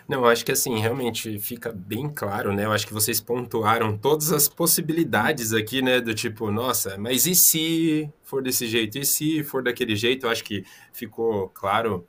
[0.09, 2.65] Não, acho que assim, realmente fica bem claro, né?
[2.65, 6.01] Eu acho que vocês pontuaram todas as possibilidades aqui, né?
[6.01, 8.99] Do tipo, nossa, mas e se for desse jeito?
[8.99, 10.25] E se for daquele jeito?
[10.25, 12.07] Eu acho que ficou claro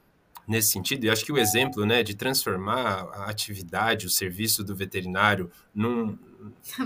[0.47, 1.05] nesse sentido.
[1.05, 6.17] E acho que o exemplo, né, de transformar a atividade, o serviço do veterinário num,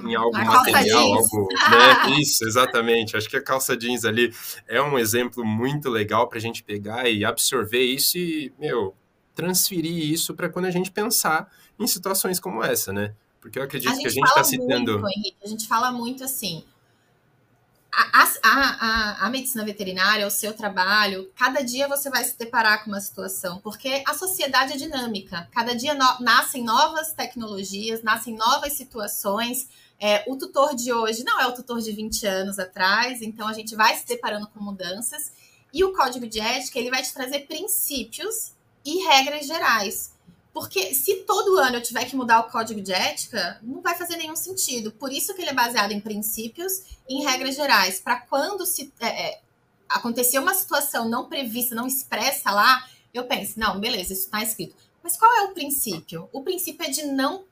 [0.04, 2.17] em algo a material, algo, né?
[2.19, 3.15] Isso, exatamente.
[3.15, 4.34] Acho que a calça jeans ali
[4.67, 8.95] é um exemplo muito legal para a gente pegar e absorver isso e, meu,
[9.36, 13.13] transferir isso para quando a gente pensar em situações como essa, né?
[13.41, 15.00] Porque eu acredito a que a gente está citando.
[15.00, 16.63] Muito, Henrique, a gente fala muito assim.
[17.91, 22.84] A, a, a, a, medicina veterinária, o seu trabalho, cada dia você vai se deparar
[22.84, 25.48] com uma situação, porque a sociedade é dinâmica.
[25.52, 29.67] Cada dia no, nascem novas tecnologias, nascem novas situações.
[30.00, 33.54] É, o tutor de hoje não é o tutor de 20 anos atrás, então a
[33.54, 35.32] gente vai se deparando com mudanças.
[35.72, 38.54] E o código de ética ele vai te trazer princípios
[38.86, 40.13] e regras gerais.
[40.54, 44.17] Porque se todo ano eu tiver que mudar o código de ética, não vai fazer
[44.17, 44.91] nenhum sentido.
[44.91, 48.00] Por isso que ele é baseado em princípios e em regras gerais.
[48.00, 49.41] Para quando se é, é,
[49.89, 54.76] acontecer uma situação não prevista, não expressa lá, eu penso, não, beleza, isso está escrito.
[55.04, 56.30] Mas qual é o princípio?
[56.32, 57.43] O princípio é de não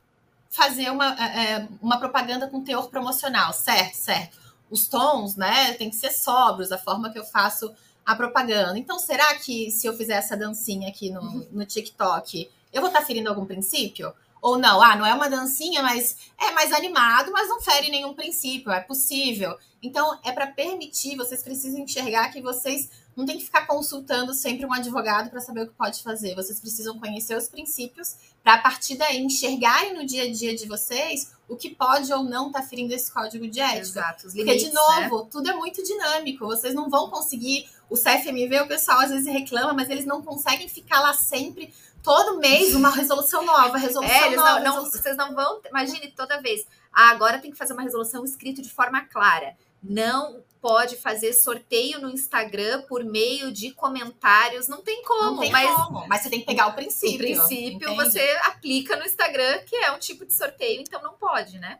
[0.51, 3.95] fazer uma, é, é, uma propaganda com teor promocional, certo?
[3.95, 4.37] Certo.
[4.69, 7.73] Os tons, né, tem que ser sóbrios, a forma que eu faço
[8.05, 8.77] a propaganda.
[8.77, 11.47] Então, será que se eu fizer essa dancinha aqui no, uhum.
[11.51, 14.13] no TikTok, eu vou estar tá ferindo algum princípio?
[14.41, 18.13] Ou não, ah, não é uma dancinha, mas é mais animado, mas não fere nenhum
[18.13, 19.55] princípio, é possível.
[19.83, 24.65] Então, é para permitir, vocês precisam enxergar que vocês não tem que ficar consultando sempre
[24.65, 26.33] um advogado para saber o que pode fazer.
[26.35, 30.67] Vocês precisam conhecer os princípios para, a partir daí, enxergarem no dia a dia de
[30.67, 33.79] vocês o que pode ou não estar tá ferindo esse código de ética.
[33.79, 35.29] Exato, os limites, Porque, de novo, né?
[35.29, 36.45] tudo é muito dinâmico.
[36.45, 37.69] Vocês não vão conseguir.
[37.89, 42.39] O CFMV, o pessoal às vezes reclama, mas eles não conseguem ficar lá sempre, todo
[42.39, 44.59] mês, uma resolução nova, resolução é, nova.
[44.61, 45.59] Não, não, Vocês não vão.
[45.69, 46.65] Imagine toda vez.
[46.93, 49.55] Ah, agora tem que fazer uma resolução escrita de forma clara.
[49.83, 54.67] Não pode fazer sorteio no Instagram por meio de comentários.
[54.67, 56.07] Não tem como, não tem mas, como.
[56.07, 57.15] mas você tem que pegar o princípio.
[57.15, 61.57] O princípio você aplica no Instagram, que é um tipo de sorteio, então não pode,
[61.57, 61.79] né?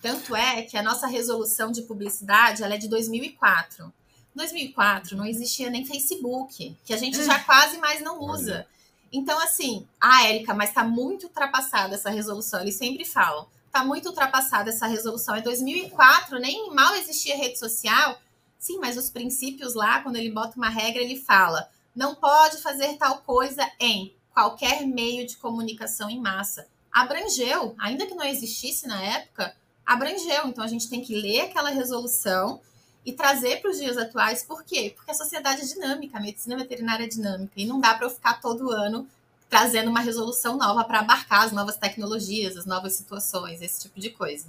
[0.00, 3.92] Tanto é que a nossa resolução de publicidade ela é de 2004.
[4.34, 8.66] 2004 não existia nem Facebook, que a gente já quase mais não usa.
[9.12, 12.62] Então, assim, a Érica, mas está muito ultrapassada essa resolução.
[12.62, 15.34] Eles sempre falam está muito ultrapassada essa resolução.
[15.34, 18.20] É 2004, nem mal existia rede social.
[18.62, 22.96] Sim, mas os princípios lá, quando ele bota uma regra, ele fala: não pode fazer
[22.96, 26.68] tal coisa em qualquer meio de comunicação em massa.
[26.92, 29.52] Abrangeu, ainda que não existisse na época,
[29.84, 30.46] abrangeu.
[30.46, 32.60] Então a gente tem que ler aquela resolução
[33.04, 34.44] e trazer para os dias atuais.
[34.44, 34.92] Por quê?
[34.94, 38.10] Porque a sociedade é dinâmica, a medicina veterinária é dinâmica e não dá para eu
[38.10, 39.08] ficar todo ano
[39.50, 44.10] trazendo uma resolução nova para abarcar as novas tecnologias, as novas situações, esse tipo de
[44.10, 44.46] coisa.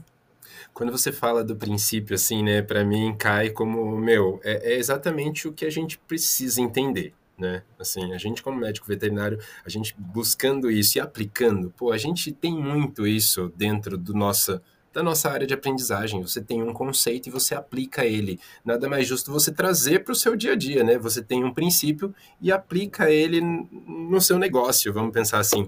[0.73, 5.47] Quando você fala do princípio, assim, né, para mim cai como, meu, é, é exatamente
[5.47, 7.63] o que a gente precisa entender né?
[7.79, 12.31] Assim, a gente como médico veterinário, a gente buscando isso e aplicando, pô, a gente
[12.31, 14.61] tem muito isso dentro do nossa
[14.93, 16.21] da nossa área de aprendizagem.
[16.21, 18.39] Você tem um conceito e você aplica ele.
[18.63, 20.99] Nada mais justo você trazer para o seu dia a dia, né?
[20.99, 25.67] Você tem um princípio e aplica ele no seu negócio, vamos pensar assim.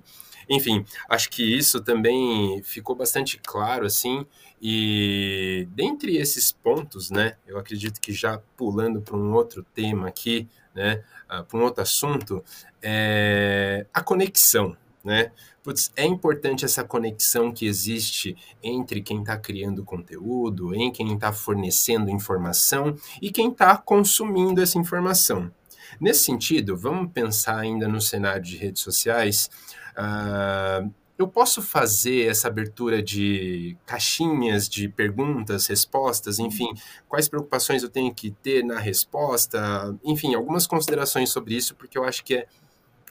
[0.49, 4.25] Enfim, acho que isso também ficou bastante claro, assim,
[4.61, 10.47] e dentre esses pontos, né, eu acredito que já pulando para um outro tema aqui,
[10.73, 12.43] né, uh, para um outro assunto,
[12.81, 15.31] é a conexão, né?
[15.63, 21.33] Putz, é importante essa conexão que existe entre quem está criando conteúdo, em quem está
[21.33, 25.51] fornecendo informação e quem está consumindo essa informação.
[25.99, 29.49] Nesse sentido, vamos pensar ainda no cenário de redes sociais.
[29.97, 36.67] Uh, eu posso fazer essa abertura de caixinhas de perguntas, respostas, enfim,
[37.07, 42.03] quais preocupações eu tenho que ter na resposta, enfim, algumas considerações sobre isso, porque eu
[42.03, 42.47] acho que é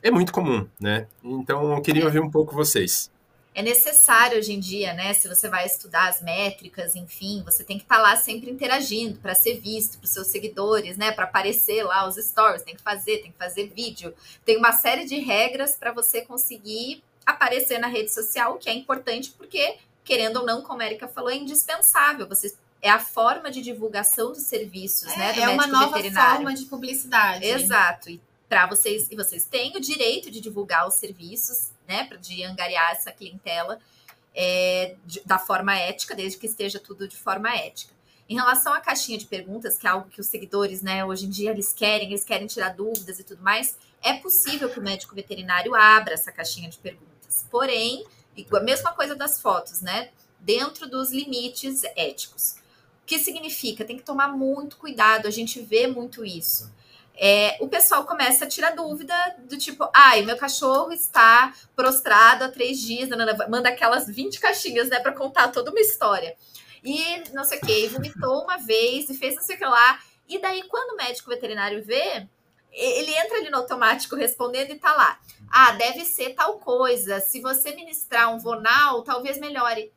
[0.04, 1.06] é muito comum, né?
[1.24, 3.10] Então eu queria ouvir um pouco vocês.
[3.54, 5.14] É necessário hoje em dia, né?
[5.14, 9.20] Se você vai estudar as métricas, enfim, você tem que estar tá lá sempre interagindo
[9.20, 11.12] para ser visto para os seus seguidores, né?
[11.12, 14.12] Para aparecer lá os stories, tem que fazer, tem que fazer vídeo.
[14.44, 18.74] Tem uma série de regras para você conseguir aparecer na rede social, o que é
[18.74, 22.26] importante porque, querendo ou não, como a Erika falou, é indispensável.
[22.26, 25.32] Você é a forma de divulgação dos serviços, é, né?
[25.32, 27.46] Do é uma nova forma de publicidade.
[27.46, 28.10] Exato.
[28.10, 32.92] E para vocês e vocês têm o direito de divulgar os serviços, né, de angariar
[32.92, 33.78] essa clientela
[34.34, 37.94] é, de, da forma ética, desde que esteja tudo de forma ética.
[38.28, 41.30] Em relação à caixinha de perguntas, que é algo que os seguidores, né, hoje em
[41.30, 45.14] dia eles querem, eles querem tirar dúvidas e tudo mais, é possível que o médico
[45.14, 47.46] veterinário abra essa caixinha de perguntas.
[47.50, 48.04] Porém,
[48.52, 50.10] a mesma coisa das fotos, né?
[50.40, 52.56] Dentro dos limites éticos.
[53.02, 53.84] O que significa?
[53.84, 56.70] Tem que tomar muito cuidado, a gente vê muito isso.
[57.16, 59.14] É, o pessoal começa a tirar dúvida
[59.48, 63.08] do tipo, ai, meu cachorro está prostrado há três dias,
[63.48, 66.36] manda aquelas 20 caixinhas, né, para contar toda uma história
[66.84, 69.98] e não sei o que, vomitou uma vez e fez não sei o que lá.
[70.28, 72.28] E daí, quando o médico veterinário vê,
[72.70, 75.18] ele entra ali no automático respondendo e tá lá.
[75.50, 77.20] Ah, deve ser tal coisa.
[77.20, 79.92] Se você ministrar um vonal, talvez melhore.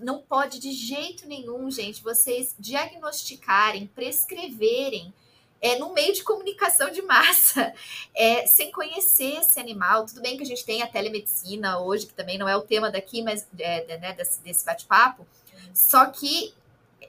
[0.00, 5.12] Não pode de jeito nenhum, gente, vocês diagnosticarem, prescreverem
[5.60, 7.72] é, no meio de comunicação de massa,
[8.14, 10.06] é, sem conhecer esse animal.
[10.06, 12.90] Tudo bem que a gente tem a telemedicina hoje, que também não é o tema
[12.90, 15.26] daqui, mas é, né, desse, desse bate-papo,
[15.74, 16.54] só que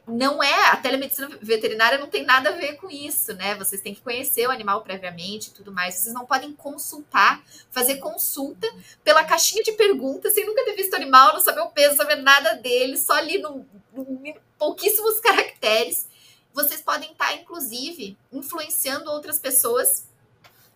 [0.07, 3.55] não é a telemedicina veterinária não tem nada a ver com isso, né?
[3.55, 5.95] Vocês têm que conhecer o animal previamente e tudo mais.
[5.95, 8.67] Vocês não podem consultar, fazer consulta
[9.03, 12.15] pela caixinha de perguntas sem nunca ter visto o animal, não saber o peso, saber
[12.15, 14.21] nada dele, só ali no, no
[14.57, 16.07] pouquíssimos caracteres.
[16.53, 20.07] Vocês podem estar, inclusive, influenciando outras pessoas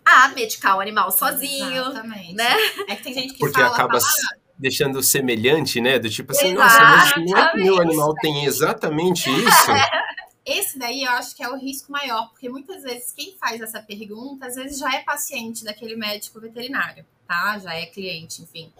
[0.05, 2.33] a medicar o animal sozinho, Exatamente.
[2.33, 2.55] né?
[2.87, 5.99] É que tem gente que Porque fala, acaba fala, deixando semelhante, né?
[5.99, 9.71] Do tipo assim, nossa, mas não é que meu animal tem exatamente isso?
[10.45, 13.81] Esse daí eu acho que é o risco maior, porque muitas vezes quem faz essa
[13.81, 17.57] pergunta, às vezes já é paciente daquele médico veterinário, tá?
[17.57, 18.71] Já é cliente, enfim.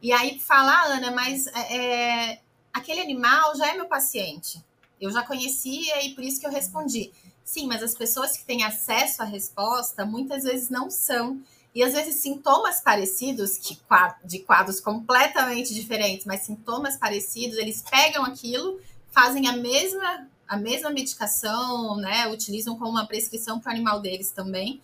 [0.00, 2.40] E aí fala, ah, Ana, mas é, é,
[2.72, 4.64] aquele animal já é meu paciente.
[5.02, 7.10] Eu já conhecia e por isso que eu respondi.
[7.44, 11.42] Sim, mas as pessoas que têm acesso à resposta muitas vezes não são.
[11.74, 13.76] E às vezes sintomas parecidos, que,
[14.24, 18.78] de quadros completamente diferentes, mas sintomas parecidos, eles pegam aquilo,
[19.10, 22.28] fazem a mesma, a mesma medicação, né?
[22.28, 24.80] Utilizam como uma prescrição para o animal deles também.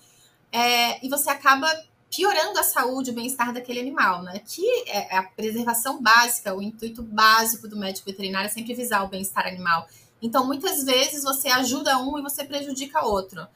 [0.51, 1.71] É, e você acaba
[2.11, 4.41] piorando a saúde, o bem-estar daquele animal, né?
[4.47, 9.05] Que é, é a preservação básica, o intuito básico do médico veterinário é sempre visar
[9.05, 9.87] o bem-estar animal.
[10.21, 13.47] Então, muitas vezes você ajuda um e você prejudica outro.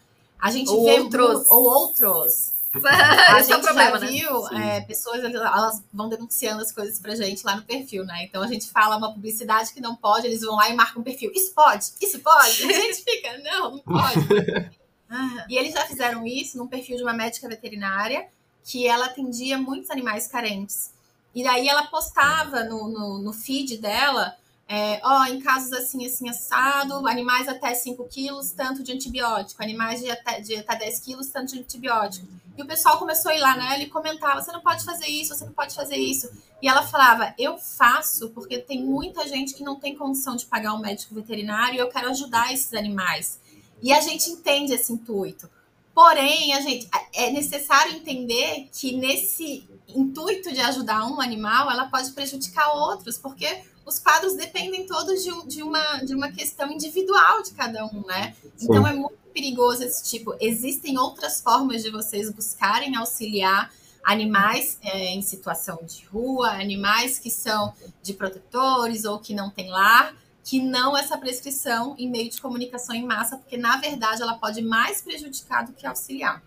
[0.40, 1.46] A gente ou vê outros.
[1.48, 4.12] ou outros a gente é problema, já né?
[4.12, 4.78] viu né?
[4.78, 8.24] é, pessoas, elas vão denunciando as coisas pra gente lá no perfil, né?
[8.24, 11.04] Então a gente fala uma publicidade que não pode, eles vão lá e marcam um
[11.04, 11.30] perfil.
[11.34, 11.92] Isso pode?
[12.00, 12.64] Isso pode?
[12.64, 14.72] A gente fica, não, não pode.
[15.50, 18.26] e eles já fizeram isso num perfil de uma médica veterinária
[18.64, 20.92] que ela atendia muitos animais carentes.
[21.34, 24.34] E daí ela postava no, no, no feed dela
[24.74, 30.00] é, ó, em casos assim, assim, assado, animais até 5 quilos, tanto de antibiótico, animais
[30.00, 32.26] de até, de até 10 quilos, tanto de antibiótico.
[32.56, 35.34] E o pessoal começou a ir lá nela e comentava: você não pode fazer isso,
[35.34, 36.30] você não pode fazer isso.
[36.62, 40.72] E ela falava: eu faço porque tem muita gente que não tem condição de pagar
[40.72, 43.38] um médico veterinário e eu quero ajudar esses animais.
[43.82, 45.50] E a gente entende esse intuito.
[45.94, 52.10] Porém, a gente é necessário entender que nesse intuito de ajudar um animal, ela pode
[52.12, 57.52] prejudicar outros, porque os quadros dependem todos de, de, uma, de uma questão individual de
[57.52, 58.34] cada um, né?
[58.60, 60.34] Então é muito perigoso esse tipo.
[60.40, 63.72] Existem outras formas de vocês buscarem auxiliar
[64.04, 69.70] animais é, em situação de rua, animais que são de protetores ou que não têm
[69.70, 70.14] lar,
[70.44, 74.60] que não essa prescrição em meio de comunicação em massa, porque na verdade ela pode
[74.60, 76.42] mais prejudicar do que auxiliar.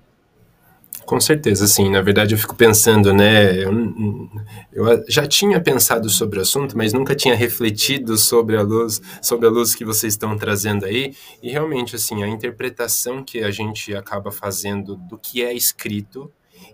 [1.05, 1.89] Com certeza, sim.
[1.89, 3.63] Na verdade, eu fico pensando, né?
[3.63, 3.71] Eu,
[4.73, 9.47] eu, já tinha pensado sobre o assunto, mas nunca tinha refletido sobre a luz, sobre
[9.47, 11.15] a luz que vocês estão trazendo aí.
[11.43, 16.31] E realmente, assim, a interpretação que a gente acaba fazendo do que é escrito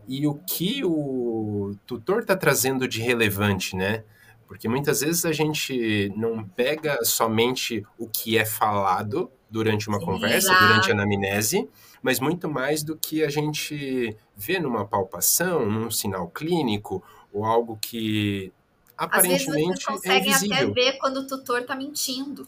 [0.08, 4.04] e o que o tutor está trazendo de relevante, né?
[4.48, 10.06] Porque muitas vezes a gente não pega somente o que é falado durante uma Sim,
[10.06, 11.70] conversa, durante a anamnese,
[12.02, 17.78] mas muito mais do que a gente vê numa palpação, num sinal clínico, ou algo
[17.82, 18.52] que
[18.98, 22.48] aparentemente Às vezes vocês é conseguem até ver quando o tutor está mentindo.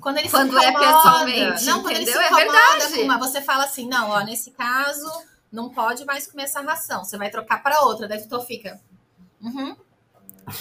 [0.00, 2.20] Quando ele quando se é pessoalmente, não, quando entendeu?
[2.20, 3.00] ele se é verdade.
[3.02, 5.10] Uma, você fala assim, não, ó, nesse caso
[5.50, 8.80] não pode mais comer essa ração, você vai trocar para outra, daí o tutor fica,
[9.40, 9.76] uhum.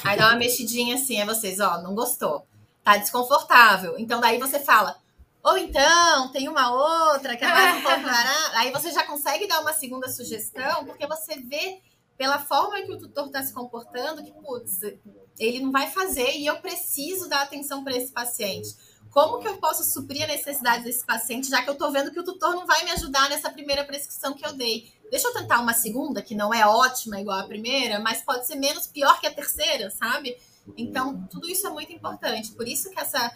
[0.04, 2.46] aí dá uma mexidinha assim, é vocês, ó, não gostou,
[2.84, 4.96] tá desconfortável, então daí você fala,
[5.44, 8.10] ou então, tem uma outra que é mais um pouco
[8.54, 11.82] Aí você já consegue dar uma segunda sugestão, porque você vê
[12.18, 14.80] pela forma que o tutor está se comportando que, putz,
[15.38, 18.74] ele não vai fazer e eu preciso dar atenção para esse paciente.
[19.12, 22.20] Como que eu posso suprir a necessidade desse paciente, já que eu estou vendo que
[22.20, 24.92] o tutor não vai me ajudar nessa primeira prescrição que eu dei?
[25.12, 28.56] Deixa eu tentar uma segunda, que não é ótima igual a primeira, mas pode ser
[28.56, 30.36] menos pior que a terceira, sabe?
[30.78, 32.54] Então, tudo isso é muito importante.
[32.54, 33.32] Por isso que essa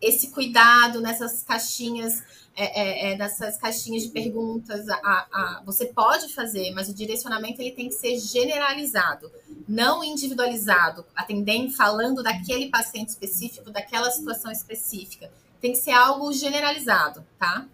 [0.00, 2.22] esse cuidado nessas caixinhas,
[2.54, 7.60] é, é, é, nessas caixinhas de perguntas, a, a, você pode fazer, mas o direcionamento
[7.60, 9.30] ele tem que ser generalizado,
[9.68, 15.30] não individualizado, atendendo, falando daquele paciente específico, daquela situação específica.
[15.60, 17.66] Tem que ser algo generalizado, tá?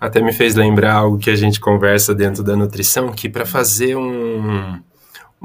[0.00, 3.96] Até me fez lembrar algo que a gente conversa dentro da nutrição, que para fazer
[3.96, 4.80] um,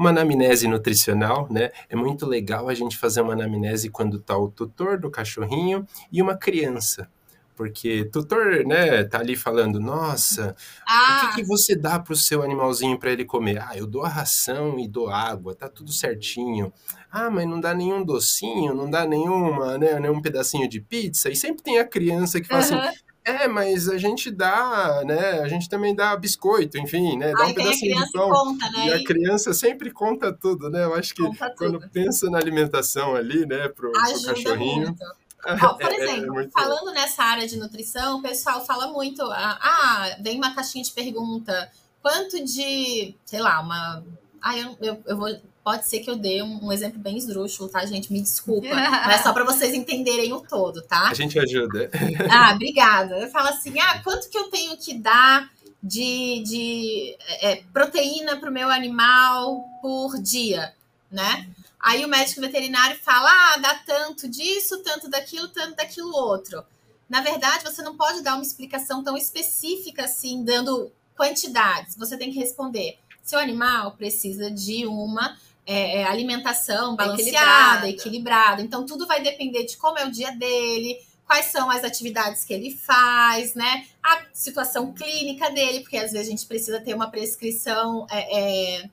[0.02, 1.70] uma anamnese nutricional, né?
[1.88, 6.20] É muito legal a gente fazer uma anamnese quando tá o tutor do cachorrinho e
[6.20, 7.08] uma criança.
[7.54, 11.16] Porque tutor, né, tá ali falando, nossa, ah.
[11.16, 11.32] o que, ah.
[11.36, 13.62] que você dá pro seu animalzinho para ele comer?
[13.62, 16.72] Ah, eu dou a ração e dou água, tá tudo certinho.
[17.10, 21.30] Ah, mas não dá nenhum docinho, não dá nenhuma, né, nenhum pedacinho de pizza.
[21.30, 22.80] E sempre tem a criança que fala uhum.
[22.80, 25.40] assim, é, mas a gente dá, né?
[25.40, 27.32] A gente também dá biscoito, enfim, né?
[27.32, 28.30] Dá Ai, um pedacinho de pão.
[28.30, 28.88] Conta, né?
[28.88, 30.84] E a criança sempre conta tudo, né?
[30.84, 31.22] Eu acho que
[31.56, 34.88] quando pensa na alimentação ali, né, pro, pro cachorrinho.
[34.88, 35.22] Muito.
[35.62, 36.92] Ó, por é, é exemplo, é, é falando bom.
[36.92, 41.70] nessa área de nutrição, o pessoal fala muito, ah, ah, vem uma caixinha de pergunta,
[42.00, 44.04] quanto de, sei lá, uma.
[44.40, 45.28] Ah, eu, eu, eu vou
[45.64, 48.12] Pode ser que eu dê um, um exemplo bem esdrúxulo, tá, gente?
[48.12, 48.68] Me desculpa.
[48.74, 51.08] Mas é só para vocês entenderem o todo, tá?
[51.08, 51.90] A gente ajuda.
[52.30, 53.18] Ah, obrigada.
[53.18, 55.48] Eu falo assim: ah, quanto que eu tenho que dar
[55.82, 60.74] de, de é, proteína para o meu animal por dia,
[61.10, 61.48] né?
[61.78, 66.64] Aí o médico veterinário fala: ah, dá tanto disso, tanto daquilo, tanto daquilo outro.
[67.08, 71.96] Na verdade, você não pode dar uma explicação tão específica assim, dando quantidades.
[71.96, 75.36] Você tem que responder: seu animal precisa de uma
[75.66, 77.88] é, é, alimentação balanceada, equilibrada.
[77.88, 78.62] equilibrada.
[78.62, 82.52] Então, tudo vai depender de como é o dia dele, quais são as atividades que
[82.52, 83.86] ele faz, né?
[84.02, 88.90] A situação clínica dele, porque às vezes a gente precisa ter uma prescrição, é, é,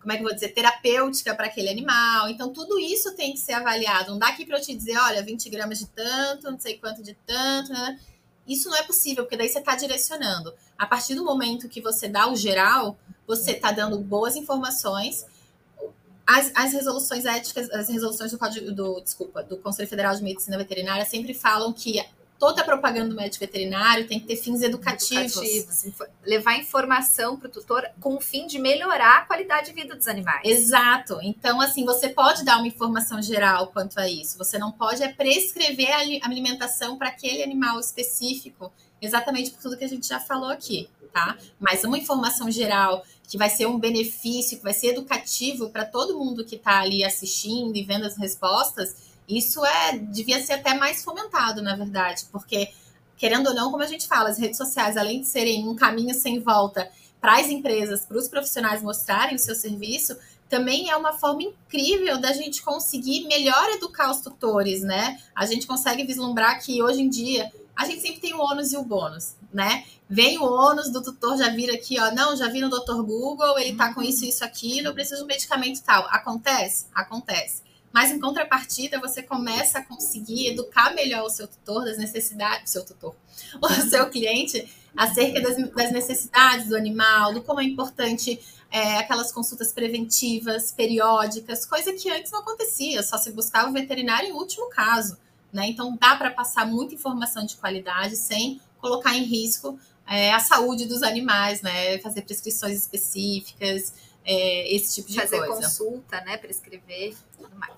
[0.00, 2.28] como é que eu vou dizer, terapêutica para aquele animal.
[2.28, 4.10] Então, tudo isso tem que ser avaliado.
[4.10, 7.02] Não dá aqui para eu te dizer, olha, 20 gramas de tanto, não sei quanto
[7.02, 8.00] de tanto, né?
[8.48, 10.52] Isso não é possível, porque daí você está direcionando.
[10.76, 15.24] A partir do momento que você dá o geral, você está dando boas informações
[16.30, 20.56] as, as resoluções éticas, as resoluções do código do, desculpa, do Conselho Federal de Medicina
[20.56, 22.00] Veterinária sempre falam que
[22.38, 25.36] toda a propaganda do médico veterinário tem que ter fins educativos.
[25.36, 29.96] educativos levar informação para o tutor com o fim de melhorar a qualidade de vida
[29.96, 30.42] dos animais.
[30.44, 31.18] Exato.
[31.20, 34.38] Então, assim, você pode dar uma informação geral quanto a isso.
[34.38, 38.72] Você não pode é prescrever a alimentação para aquele animal específico,
[39.02, 41.36] exatamente por tudo que a gente já falou aqui, tá?
[41.58, 46.18] Mas uma informação geral que vai ser um benefício, que vai ser educativo para todo
[46.18, 48.96] mundo que está ali assistindo e vendo as respostas,
[49.28, 52.70] isso é devia ser até mais fomentado, na verdade, porque
[53.16, 56.12] querendo ou não, como a gente fala, as redes sociais, além de serem um caminho
[56.12, 60.16] sem volta para as empresas, para os profissionais mostrarem o seu serviço,
[60.48, 65.20] também é uma forma incrível da gente conseguir melhor educar os tutores, né?
[65.36, 68.76] A gente consegue vislumbrar que hoje em dia a gente sempre tem o ônus e
[68.76, 69.84] o bônus, né?
[70.08, 73.02] Vem o ônus do tutor, já vira aqui, ó, não, já vi no Dr.
[73.02, 76.06] Google, ele tá com isso, isso, aquilo, eu preciso de um medicamento tal.
[76.10, 76.86] Acontece?
[76.94, 77.62] Acontece.
[77.92, 82.84] Mas em contrapartida, você começa a conseguir educar melhor o seu tutor das necessidades, seu
[82.84, 83.14] tutor,
[83.60, 88.40] o seu cliente, acerca das, das necessidades do animal, do como é importante
[88.70, 94.28] é, aquelas consultas preventivas, periódicas, coisa que antes não acontecia, só se buscava o veterinário
[94.28, 95.16] em último caso.
[95.52, 95.66] Né?
[95.68, 99.78] Então, dá para passar muita informação de qualidade sem colocar em risco
[100.08, 101.98] é, a saúde dos animais, né?
[101.98, 105.54] Fazer prescrições específicas, é, esse tipo de Fazer coisa.
[105.54, 106.36] Fazer consulta, né?
[106.36, 107.72] Prescrever tudo mais.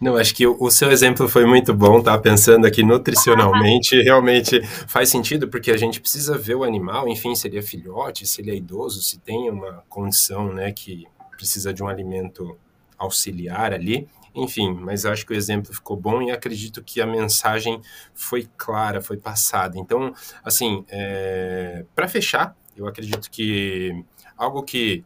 [0.00, 2.16] Não, acho que o, o, seu exemplo foi muito bom, tá?
[2.18, 7.46] Pensando aqui nutricionalmente, realmente faz sentido, porque a gente precisa ver o animal, enfim, se
[7.46, 11.82] ele é filhote, se ele é idoso, se tem uma condição, né, que precisa de
[11.82, 12.58] um alimento
[12.98, 14.08] auxiliar ali.
[14.34, 17.80] Enfim, mas acho que o exemplo ficou bom e acredito que a mensagem
[18.12, 19.78] foi clara, foi passada.
[19.78, 20.12] Então,
[20.42, 24.04] assim, é, para fechar, eu acredito que
[24.36, 25.04] algo que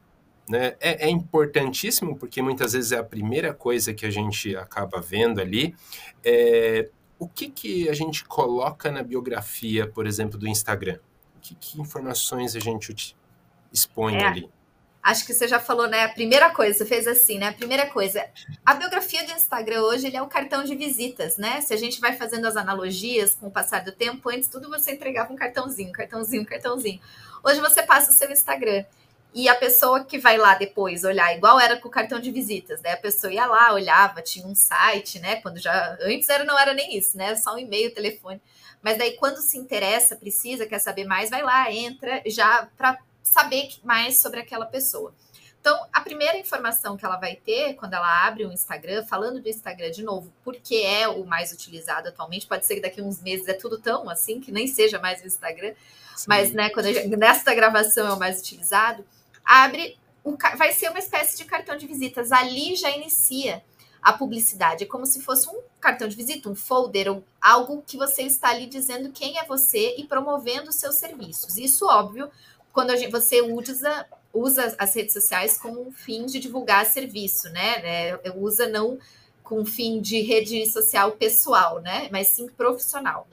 [0.49, 4.99] né, é, é, importantíssimo, porque muitas vezes é a primeira coisa que a gente acaba
[4.99, 5.75] vendo ali,
[6.25, 10.99] é o que, que a gente coloca na biografia, por exemplo, do Instagram?
[11.43, 13.17] Que, que informações a gente
[13.73, 14.51] expõe é, ali?
[15.03, 16.05] Acho que você já falou, né?
[16.05, 17.49] A primeira coisa, você fez assim, né?
[17.49, 18.25] A primeira coisa,
[18.65, 21.61] a biografia do Instagram hoje ele é o cartão de visitas, né?
[21.61, 24.93] Se a gente vai fazendo as analogias com o passar do tempo, antes tudo você
[24.93, 27.01] entregava um cartãozinho, cartãozinho, cartãozinho.
[27.43, 28.85] Hoje você passa o seu Instagram.
[29.35, 32.81] E a pessoa que vai lá depois olhar, igual era com o cartão de visitas,
[32.81, 32.93] né?
[32.93, 35.37] A pessoa ia lá, olhava, tinha um site, né?
[35.37, 35.99] Quando já.
[36.01, 37.37] Antes era, não era nem isso, né?
[37.37, 38.41] Só um e-mail, telefone.
[38.83, 42.99] Mas daí, quando se interessa, precisa, quer saber mais, vai lá, entra já para
[43.29, 45.15] saber mais sobre aquela pessoa.
[45.61, 49.49] Então, a primeira informação que ela vai ter quando ela abre o Instagram, falando do
[49.49, 53.21] Instagram de novo, porque é o mais utilizado atualmente, pode ser que daqui a uns
[53.21, 55.75] meses é tudo tão assim que nem seja mais o Instagram,
[56.17, 56.25] Sim.
[56.29, 59.05] mas né, quando gente, nesta gravação é o mais utilizado,
[59.45, 62.33] abre um, vai ser uma espécie de cartão de visitas.
[62.33, 63.63] Ali já inicia
[64.01, 64.85] a publicidade.
[64.85, 68.51] É como se fosse um cartão de visita, um folder, ou algo que você está
[68.51, 71.57] ali dizendo quem é você e promovendo os seus serviços.
[71.57, 72.31] Isso, óbvio,
[72.79, 77.81] quando gente, você usa, usa as redes sociais com um fim de divulgar serviço, né?
[77.83, 79.01] É, usa não
[79.43, 82.09] com fim de rede social pessoal, né?
[82.13, 83.27] Mas sim profissional.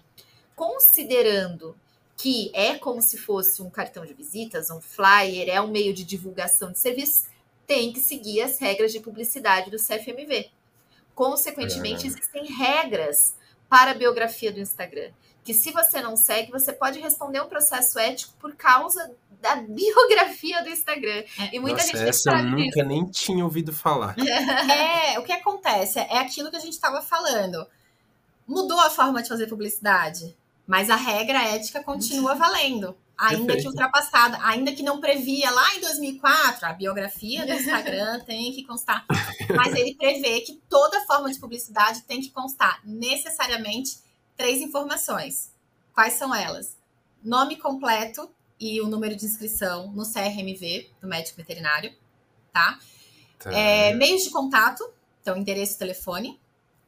[0.56, 1.78] Considerando
[2.18, 6.04] que é como se fosse um cartão de visitas, um flyer, é um meio de
[6.04, 7.28] divulgação de serviços,
[7.68, 10.50] tem que seguir as regras de publicidade do CFMV.
[11.14, 12.08] Consequentemente, é.
[12.08, 13.36] existem regras
[13.70, 15.12] para a biografia do Instagram.
[15.46, 20.64] Que se você não segue, você pode responder um processo ético por causa da biografia
[20.64, 21.24] do Instagram.
[21.40, 21.56] É.
[21.56, 22.84] E muita Nossa, gente essa eu nunca isso.
[22.84, 24.16] nem tinha ouvido falar.
[25.06, 27.66] É, o que acontece é aquilo que a gente estava falando.
[28.48, 30.36] Mudou a forma de fazer publicidade,
[30.68, 33.62] mas a regra ética continua valendo ainda Perfeito.
[33.62, 38.64] que ultrapassada, ainda que não previa lá em 2004, a biografia do Instagram tem que
[38.64, 39.06] constar,
[39.56, 43.98] mas ele prevê que toda forma de publicidade tem que constar necessariamente
[44.36, 45.52] três informações.
[45.94, 46.78] Quais são elas?
[47.24, 48.30] Nome completo
[48.60, 51.94] e o número de inscrição no CRMV do médico veterinário,
[52.54, 52.80] tá?
[53.40, 53.52] tá.
[53.52, 54.88] É, meios de contato,
[55.22, 56.40] então endereço e telefone,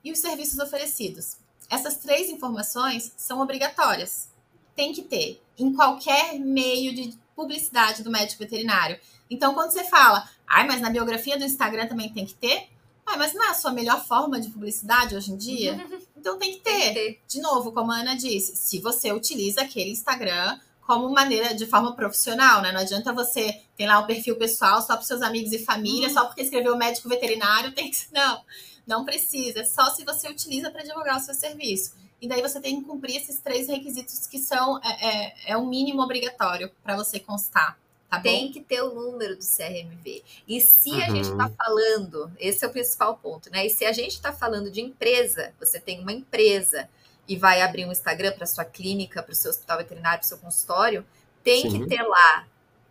[0.04, 1.38] e os serviços oferecidos.
[1.70, 4.30] Essas três informações são obrigatórias
[4.78, 8.98] tem que ter em qualquer meio de publicidade do médico veterinário.
[9.30, 12.70] Então, quando você fala, ai, mas na biografia do Instagram também tem que ter,
[13.08, 15.74] ah, mas não é a sua melhor forma de publicidade hoje em dia?
[16.16, 16.72] Então tem que ter.
[16.72, 17.22] Tem que ter.
[17.26, 21.96] De novo, como a Ana disse, se você utiliza aquele Instagram como maneira de forma
[21.96, 22.72] profissional, né?
[22.72, 26.14] Não adianta você ter lá um perfil pessoal só para seus amigos e família, uhum.
[26.14, 27.98] só porque escreveu médico veterinário, tem que.
[28.12, 28.42] Não,
[28.86, 29.62] não precisa.
[29.62, 31.94] É só se você utiliza para divulgar o seu serviço.
[32.22, 35.68] E daí você tem que cumprir esses três requisitos que são é, é, é um
[35.68, 37.78] mínimo obrigatório para você constar.
[38.10, 40.24] Tá tem que ter o número do CRMV.
[40.48, 41.02] E se uhum.
[41.02, 41.56] a gente está uhum.
[41.58, 43.66] falando, esse é o principal ponto, né?
[43.66, 46.88] E se a gente está falando de empresa, você tem uma empresa
[47.28, 50.30] e vai abrir um Instagram para sua clínica, para o seu hospital veterinário, para o
[50.30, 51.06] seu consultório,
[51.44, 51.82] tem Sim.
[51.82, 52.48] que ter lá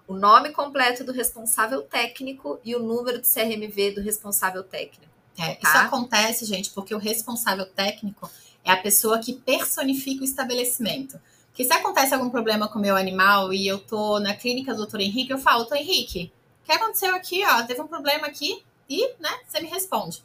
[0.07, 5.13] o nome completo do responsável técnico e o número do CRMV do responsável técnico.
[5.39, 5.69] É, tá?
[5.69, 8.31] Isso acontece, gente, porque o responsável técnico
[8.65, 11.21] é a pessoa que personifica o estabelecimento.
[11.57, 14.81] Porque se acontece algum problema com o meu animal e eu tô na clínica do
[14.81, 16.31] doutor Henrique, eu falo, doutor Henrique,
[16.63, 17.63] o que aconteceu aqui, ó?
[17.63, 20.23] Teve um problema aqui e, né, você me responde.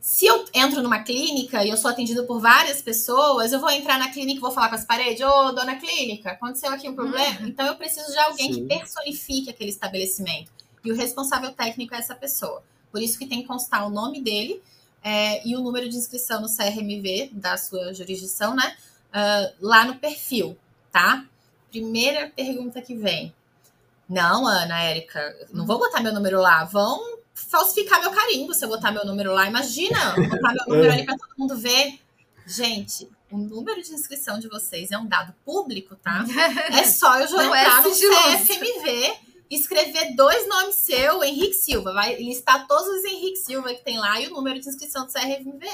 [0.00, 3.98] Se eu entro numa clínica e eu sou atendido por várias pessoas, eu vou entrar
[3.98, 6.94] na clínica e vou falar com as paredes, ô, oh, dona clínica, aconteceu aqui um
[6.94, 7.40] problema?
[7.40, 7.48] Uhum.
[7.48, 8.62] Então eu preciso de alguém Sim.
[8.62, 10.50] que personifique aquele estabelecimento.
[10.82, 12.62] E o responsável técnico é essa pessoa.
[12.90, 14.62] Por isso que tem que constar o nome dele
[15.04, 18.78] é, e o número de inscrição no CRMV da sua jurisdição, né?
[19.08, 20.56] Uh, lá no perfil,
[20.92, 21.24] tá?
[21.70, 23.34] Primeira pergunta que vem.
[24.08, 26.64] Não, Ana, Érica, não vou botar meu número lá.
[26.64, 29.46] Vão falsificar meu carimbo se eu botar meu número lá.
[29.46, 31.98] Imagina, botar meu número ali para todo mundo ver.
[32.46, 36.24] Gente, o número de inscrição de vocês é um dado público, tá?
[36.72, 42.16] É só eu é entrar é no CFMV escrever dois nomes seu, Henrique Silva, vai
[42.16, 45.66] listar todos os Henrique Silva que tem lá e o número de inscrição do CRMV.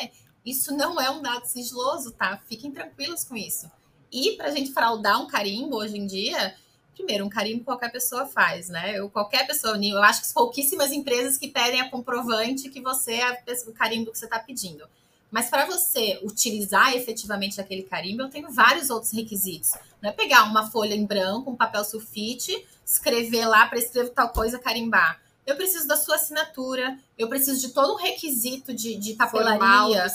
[0.45, 2.39] Isso não é um dado sigiloso, tá?
[2.47, 3.71] Fiquem tranquilos com isso.
[4.13, 6.55] E para a gente fraudar um carimbo hoje em dia,
[6.95, 8.99] primeiro, um carimbo qualquer pessoa faz, né?
[8.99, 13.43] Eu, qualquer pessoa, eu acho que pouquíssimas empresas que pedem a comprovante que você é
[13.67, 14.87] o carimbo que você está pedindo.
[15.31, 19.73] Mas para você utilizar efetivamente aquele carimbo, eu tenho vários outros requisitos.
[20.01, 24.29] Não é pegar uma folha em branco, um papel sulfite, escrever lá para escrever tal
[24.29, 25.21] coisa, carimbar.
[25.47, 30.07] Eu preciso da sua assinatura, eu preciso de todo um requisito de, de papelaria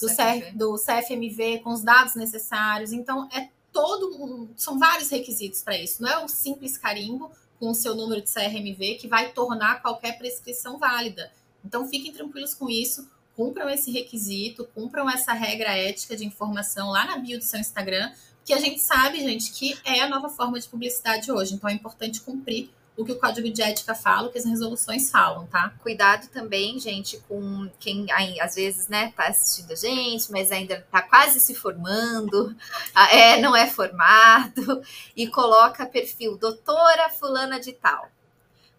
[0.00, 2.92] do, do, do, CFMV com os dados necessários.
[2.92, 6.02] Então, é todo um, são vários requisitos para isso.
[6.02, 10.18] Não é um simples carimbo com o seu número de CRMV que vai tornar qualquer
[10.18, 11.32] prescrição válida.
[11.64, 17.04] Então, fiquem tranquilos com isso cumpram esse requisito, cumpram essa regra ética de informação lá
[17.04, 18.12] na bio do seu Instagram,
[18.44, 21.54] que a gente sabe, gente, que é a nova forma de publicidade hoje.
[21.54, 25.10] Então é importante cumprir o que o código de ética fala, o que as resoluções
[25.10, 25.72] falam, tá?
[25.82, 30.86] Cuidado também, gente, com quem aí, às vezes, né, tá assistindo a gente, mas ainda
[30.90, 32.54] tá quase se formando,
[33.10, 34.82] é, não é formado,
[35.16, 38.08] e coloca perfil doutora fulana de tal,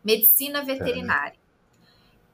[0.03, 1.45] medicina veterinária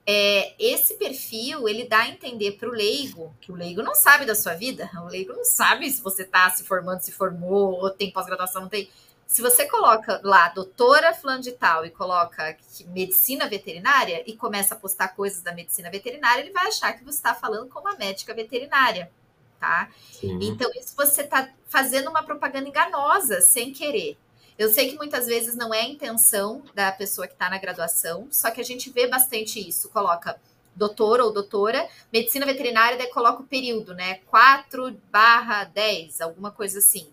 [0.06, 4.26] é, esse perfil ele dá a entender para o leigo que o leigo não sabe
[4.26, 7.90] da sua vida, o leigo não sabe se você está se formando, se formou, ou
[7.90, 8.90] tem pós-graduação, não tem.
[9.32, 12.58] Se você coloca lá doutora fulano de tal e coloca
[12.88, 17.16] medicina veterinária e começa a postar coisas da medicina veterinária, ele vai achar que você
[17.16, 19.10] está falando com uma médica veterinária,
[19.58, 19.90] tá?
[20.12, 20.38] Sim.
[20.42, 24.18] Então, isso você está fazendo uma propaganda enganosa, sem querer.
[24.60, 28.28] Eu sei que muitas vezes não é a intenção da pessoa que está na graduação,
[28.30, 29.88] só que a gente vê bastante isso.
[29.92, 30.38] Coloca
[30.76, 34.16] doutor ou doutora, medicina veterinária, daí coloca o período, né?
[34.26, 37.08] 4 barra 10, alguma coisa assim.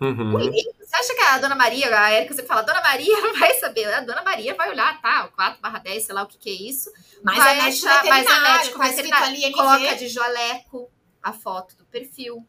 [0.00, 0.32] Uhum.
[0.32, 3.92] Você acha que a dona Maria, a Érica, você fala, dona Maria não vai saber,
[3.92, 6.50] a dona Maria vai olhar, tá, o 4 barra 10, sei lá o que, que
[6.50, 6.92] é isso.
[7.22, 9.52] Mas vai é médico achar, mas é médico veterinário.
[9.52, 10.90] Coloca de joleco
[11.22, 12.46] a foto do perfil.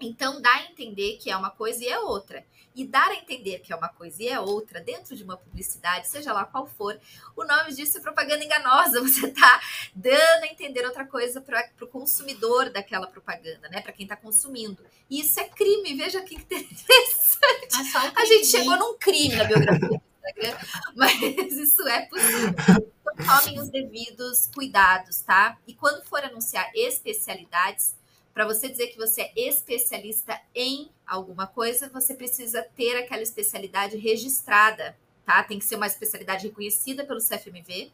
[0.00, 3.58] Então dá a entender que é uma coisa e é outra e dar a entender
[3.60, 6.98] que é uma coisa e é outra dentro de uma publicidade, seja lá qual for,
[7.36, 9.00] o nome disso é propaganda enganosa.
[9.08, 9.60] Você está
[9.94, 13.80] dando a entender outra coisa para o consumidor daquela propaganda, né?
[13.80, 14.84] Para quem está consumindo.
[15.10, 15.94] E isso é crime.
[15.94, 17.96] Veja que interessante.
[17.96, 20.58] É um a gente chegou num crime na biografia do Instagram,
[20.94, 22.48] mas isso é possível.
[22.48, 25.58] Então, tomem os devidos cuidados, tá?
[25.66, 27.96] E quando for anunciar especialidades,
[28.38, 33.96] para você dizer que você é especialista em alguma coisa, você precisa ter aquela especialidade
[33.96, 35.42] registrada, tá?
[35.42, 37.90] Tem que ser uma especialidade reconhecida pelo CFMV.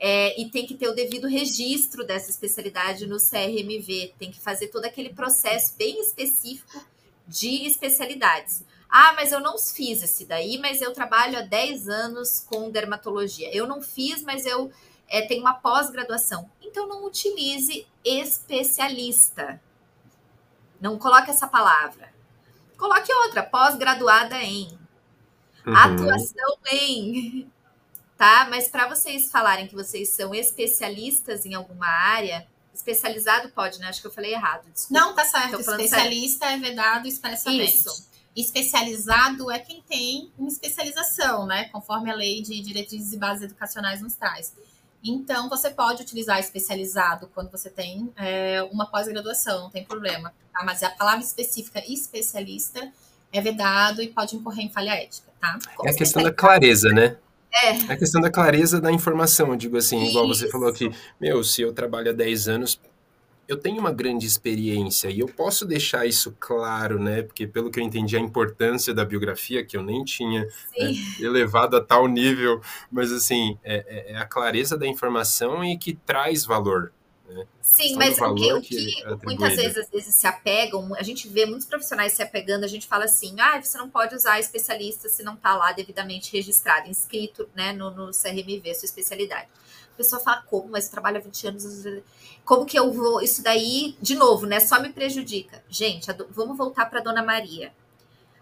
[0.00, 4.66] É, e tem que ter o devido registro dessa especialidade no CRMV, tem que fazer
[4.66, 6.84] todo aquele processo bem específico
[7.28, 8.64] de especialidades.
[8.90, 13.48] Ah, mas eu não fiz esse daí, mas eu trabalho há 10 anos com dermatologia.
[13.54, 14.72] Eu não fiz, mas eu
[15.08, 16.50] é, tenho uma pós-graduação.
[16.60, 19.60] Então não utilize especialista.
[20.80, 22.12] Não coloque essa palavra.
[22.76, 24.78] Coloque outra, pós-graduada em.
[25.66, 25.76] Uhum.
[25.76, 27.50] Atuação em.
[28.16, 28.46] Tá?
[28.50, 33.88] Mas para vocês falarem que vocês são especialistas em alguma área, especializado pode, né?
[33.88, 34.70] Acho que eu falei errado.
[34.72, 35.00] Desculpa.
[35.00, 35.60] Não, tá certo.
[35.60, 36.64] Especialista certo.
[36.64, 37.74] é vedado expressamente.
[37.74, 38.08] Isso.
[38.34, 41.64] Especializado é quem tem uma especialização, né?
[41.70, 44.54] Conforme a lei de diretrizes e bases educacionais nos traz.
[45.10, 50.32] Então, você pode utilizar especializado quando você tem é, uma pós-graduação, não tem problema.
[50.52, 50.64] Tá?
[50.64, 52.92] Mas a palavra específica especialista
[53.32, 55.58] é vedado e pode incorrer em falha ética, tá?
[55.76, 57.16] Como é a questão da clareza, né?
[57.52, 57.70] É.
[57.70, 57.92] é.
[57.92, 60.10] a questão da clareza da informação, eu digo assim, Isso.
[60.10, 60.90] igual você falou que,
[61.20, 62.80] meu, se eu trabalho há 10 anos,
[63.48, 67.22] eu tenho uma grande experiência e eu posso deixar isso claro, né?
[67.22, 70.42] Porque pelo que eu entendi a importância da biografia, que eu nem tinha
[70.76, 75.78] né, elevado a tal nível, mas assim, é, é, é, a clareza da informação e
[75.78, 76.92] que traz valor.
[77.28, 77.46] Né?
[77.60, 81.28] Sim, mas o que, o que é muitas vezes, às vezes se apegam, a gente
[81.28, 85.08] vê muitos profissionais se apegando, a gente fala assim, ah, você não pode usar especialista
[85.08, 89.48] se não está lá devidamente registrado, inscrito né, no, no CRMV, sua especialidade.
[89.96, 90.68] Pessoa fala, como?
[90.68, 91.64] Mas trabalha 20 anos.
[92.44, 93.20] Como que eu vou.
[93.22, 94.60] Isso daí, de novo, né?
[94.60, 95.62] Só me prejudica.
[95.68, 96.26] Gente, do...
[96.30, 97.72] vamos voltar para Dona Maria.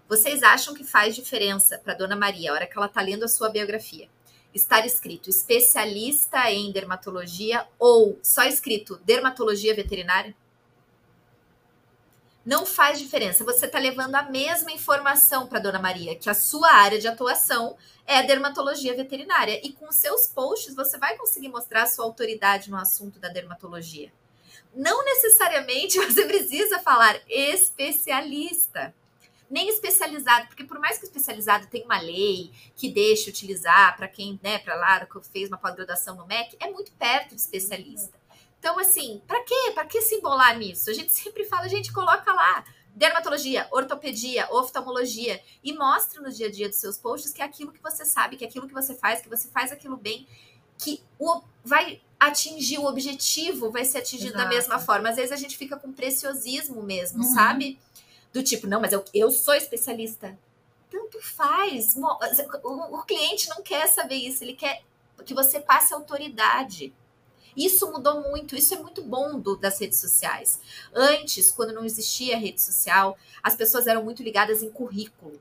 [0.08, 3.28] Vocês acham que faz diferença para Dona Maria, a hora que ela está lendo a
[3.28, 4.08] sua biografia?
[4.52, 10.34] Estar escrito especialista em dermatologia ou só escrito dermatologia veterinária?
[12.44, 13.44] Não faz diferença.
[13.44, 17.76] Você está levando a mesma informação para Dona Maria, que a sua área de atuação
[18.06, 19.60] é a dermatologia veterinária.
[19.64, 24.12] E com seus posts você vai conseguir mostrar a sua autoridade no assunto da dermatologia.
[24.74, 28.94] Não necessariamente você precisa falar especialista,
[29.48, 34.38] nem especializado, porque por mais que especializado tenha uma lei que deixe utilizar para quem,
[34.42, 38.18] né, para lá que fez uma pós-graduação no MEC, é muito perto de especialista.
[38.64, 39.72] Então, assim, para quê?
[39.74, 40.88] Para que se embolar nisso?
[40.88, 46.46] A gente sempre fala, a gente coloca lá dermatologia, ortopedia, oftalmologia e mostra no dia
[46.46, 48.72] a dia dos seus posts que é aquilo que você sabe, que é aquilo que
[48.72, 50.26] você faz, que você faz aquilo bem,
[50.78, 54.44] que o, vai atingir o objetivo, vai ser atingido Exato.
[54.44, 55.10] da mesma forma.
[55.10, 57.34] Às vezes a gente fica com preciosismo mesmo, uhum.
[57.34, 57.78] sabe?
[58.32, 60.38] Do tipo, não, mas eu, eu sou especialista.
[60.90, 61.96] Tanto faz.
[62.62, 64.82] O, o cliente não quer saber isso, ele quer
[65.26, 66.94] que você passe autoridade.
[67.56, 70.60] Isso mudou muito, isso é muito bom do, das redes sociais.
[70.94, 75.40] Antes, quando não existia rede social, as pessoas eram muito ligadas em currículo.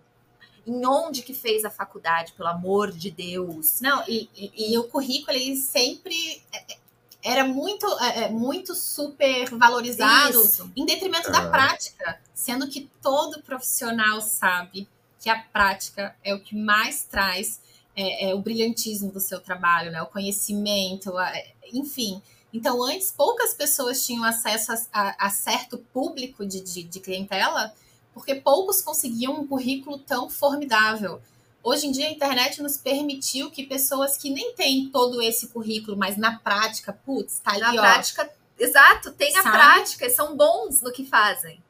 [0.66, 3.82] Em onde que fez a faculdade, pelo amor de Deus.
[3.82, 6.78] Não, e, e, e o currículo ele sempre é, é,
[7.22, 10.72] era muito, é, muito super valorizado Isso.
[10.76, 14.88] em detrimento da prática, sendo que todo profissional sabe
[15.20, 17.62] que a prática é o que mais traz
[17.96, 20.02] é, é, o brilhantismo do seu trabalho, né?
[20.02, 21.32] O conhecimento, a,
[21.72, 22.22] enfim.
[22.52, 27.74] Então, antes, poucas pessoas tinham acesso a, a, a certo público de, de, de, clientela,
[28.14, 31.22] porque poucos conseguiam um currículo tão formidável.
[31.64, 35.96] Hoje em dia, a internet nos permitiu que pessoas que nem têm todo esse currículo,
[35.98, 37.74] mas na prática, putz, tá ali, na ó.
[37.74, 38.30] prática,
[38.60, 41.62] exato, tem a prática, são bons no que fazem.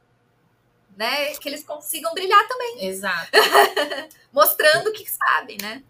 [0.98, 1.34] né?
[1.36, 2.86] Que eles consigam brilhar também.
[2.88, 3.32] Exato.
[4.34, 5.84] Mostrando que sabem, né?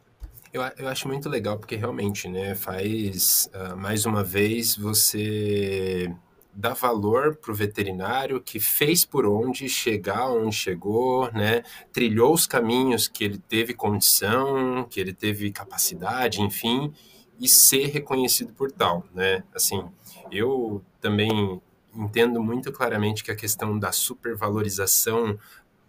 [0.53, 6.15] Eu, eu acho muito legal porque realmente, né, faz uh, mais uma vez você
[6.53, 11.63] dá valor para o veterinário que fez por onde chegar onde chegou, né?
[11.91, 16.93] Trilhou os caminhos que ele teve condição, que ele teve capacidade, enfim,
[17.39, 19.43] e ser reconhecido por tal, né?
[19.55, 19.83] Assim,
[20.31, 21.59] eu também
[21.95, 25.35] entendo muito claramente que a questão da supervalorização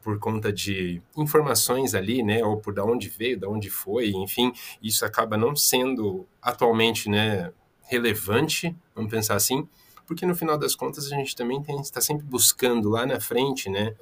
[0.05, 4.53] por conta de informações ali, né, ou por da onde veio, da onde foi, enfim,
[4.83, 7.51] isso acaba não sendo atualmente, né,
[7.85, 9.67] relevante, vamos pensar assim,
[10.07, 13.95] porque no final das contas a gente também está sempre buscando lá na frente, né,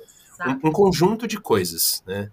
[0.44, 2.32] um, um, conjunto de coisas, né,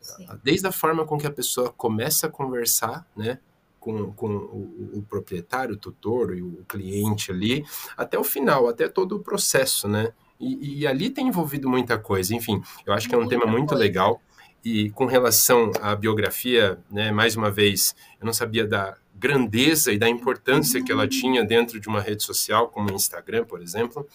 [0.00, 0.26] Sim.
[0.42, 3.38] desde a forma com que a pessoa começa a conversar, né,
[3.78, 7.66] com, com o, o, proprietário, o tutor e o cliente ali,
[7.98, 12.34] até o final, até todo o processo, né, e, e ali tem envolvido muita coisa.
[12.34, 13.82] Enfim, eu acho que é um muita tema muito coisa.
[13.82, 14.20] legal.
[14.64, 19.98] E com relação à biografia, né, mais uma vez, eu não sabia da grandeza e
[19.98, 24.06] da importância que ela tinha dentro de uma rede social, como o Instagram, por exemplo.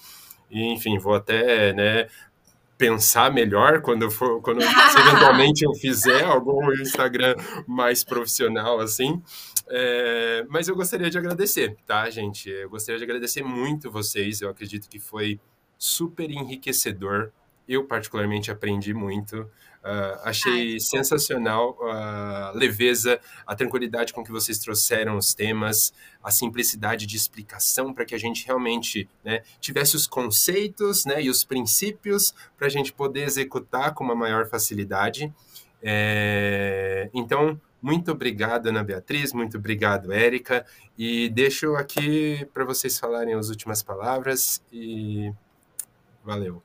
[0.50, 2.08] E, enfim, vou até né,
[2.80, 7.36] pensar melhor quando for, quando eventualmente eu fizer algum Instagram
[7.68, 9.22] mais profissional assim.
[9.68, 12.50] É, mas eu gostaria de agradecer, tá, gente?
[12.50, 14.42] Eu gostaria de agradecer muito vocês.
[14.42, 15.40] Eu acredito que foi
[15.80, 17.32] super enriquecedor.
[17.68, 19.50] Eu, particularmente, aprendi muito.
[19.82, 23.18] Uh, achei Ai, sensacional a leveza,
[23.48, 28.18] a tranquilidade com que vocês trouxeram os temas, a simplicidade de explicação para que a
[28.18, 33.94] gente realmente né, tivesse os conceitos né, e os princípios para a gente poder executar
[33.94, 35.34] com uma maior facilidade.
[35.82, 40.66] É, então, muito obrigado, Ana Beatriz, muito obrigado, Érica,
[40.98, 45.32] e deixo aqui para vocês falarem as últimas palavras e
[46.30, 46.62] Valeu.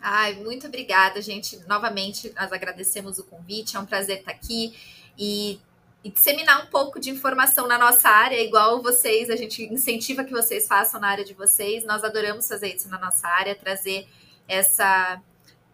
[0.00, 1.58] Ai, muito obrigada, gente.
[1.66, 3.76] Novamente, nós agradecemos o convite.
[3.76, 4.72] É um prazer estar aqui
[5.18, 5.58] e,
[6.04, 10.30] e, disseminar um pouco de informação na nossa área, igual vocês, a gente incentiva que
[10.30, 11.84] vocês façam na área de vocês.
[11.84, 14.06] Nós adoramos fazer isso na nossa área, trazer
[14.46, 15.20] essa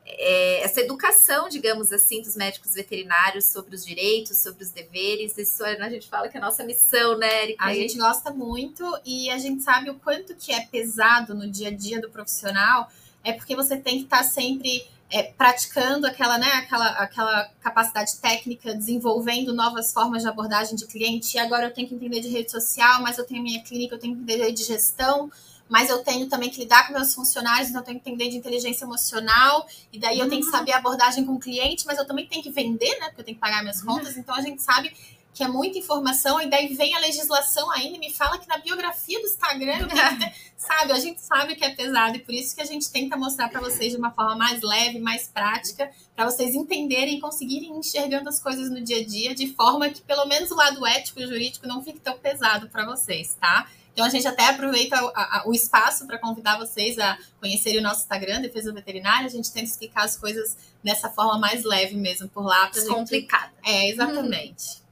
[0.04, 5.36] é, essa educação, digamos assim, dos médicos veterinários sobre os direitos, sobre os deveres.
[5.38, 7.64] Isso a gente fala que é a nossa missão, né, Erika?
[7.64, 11.68] A gente gosta muito e a gente sabe o quanto que é pesado no dia
[11.68, 12.90] a dia do profissional.
[13.24, 18.74] É porque você tem que estar sempre é, praticando aquela, né, aquela, aquela capacidade técnica,
[18.74, 21.36] desenvolvendo novas formas de abordagem de cliente.
[21.36, 23.98] E agora eu tenho que entender de rede social, mas eu tenho minha clínica, eu
[23.98, 25.30] tenho que entender de gestão
[25.72, 28.36] mas eu tenho também que lidar com meus funcionários, então eu tenho que entender de
[28.36, 30.52] inteligência emocional, e daí eu tenho que uhum.
[30.52, 33.06] saber a abordagem com o cliente, mas eu também tenho que vender, né?
[33.06, 34.94] Porque eu tenho que pagar minhas contas, então a gente sabe
[35.32, 38.58] que é muita informação, e daí vem a legislação ainda e me fala que na
[38.58, 42.60] biografia do Instagram, ter, sabe, a gente sabe que é pesado, e por isso que
[42.60, 46.54] a gente tenta mostrar para vocês de uma forma mais leve, mais prática, para vocês
[46.54, 50.50] entenderem e conseguirem enxergando as coisas no dia a dia, de forma que pelo menos
[50.50, 53.66] o lado ético e jurídico não fique tão pesado para vocês, tá?
[53.92, 57.82] Então a gente até aproveita a, a, o espaço para convidar vocês a conhecerem o
[57.82, 59.26] nosso Instagram, Defesa Veterinária.
[59.26, 62.68] A gente tenta explicar as coisas dessa forma mais leve mesmo por lá.
[62.70, 63.52] Descomplicada.
[63.64, 63.74] Gente...
[63.74, 64.82] É, exatamente.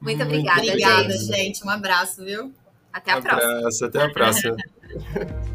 [0.00, 1.24] Muito, Muito obrigada, obrigada gente.
[1.26, 1.64] gente.
[1.64, 2.52] Um abraço, viu?
[2.92, 3.52] Até a um próxima.
[3.52, 4.56] Abraço, até a próxima.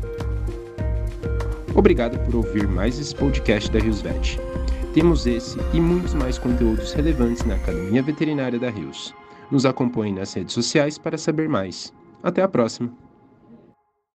[1.76, 4.40] Obrigado por ouvir mais esse podcast da Rios Vet.
[4.96, 9.14] Temos esse e muitos mais conteúdos relevantes na Academia Veterinária da Rios.
[9.52, 11.94] Nos acompanhe nas redes sociais para saber mais.
[12.22, 13.07] Até a próxima!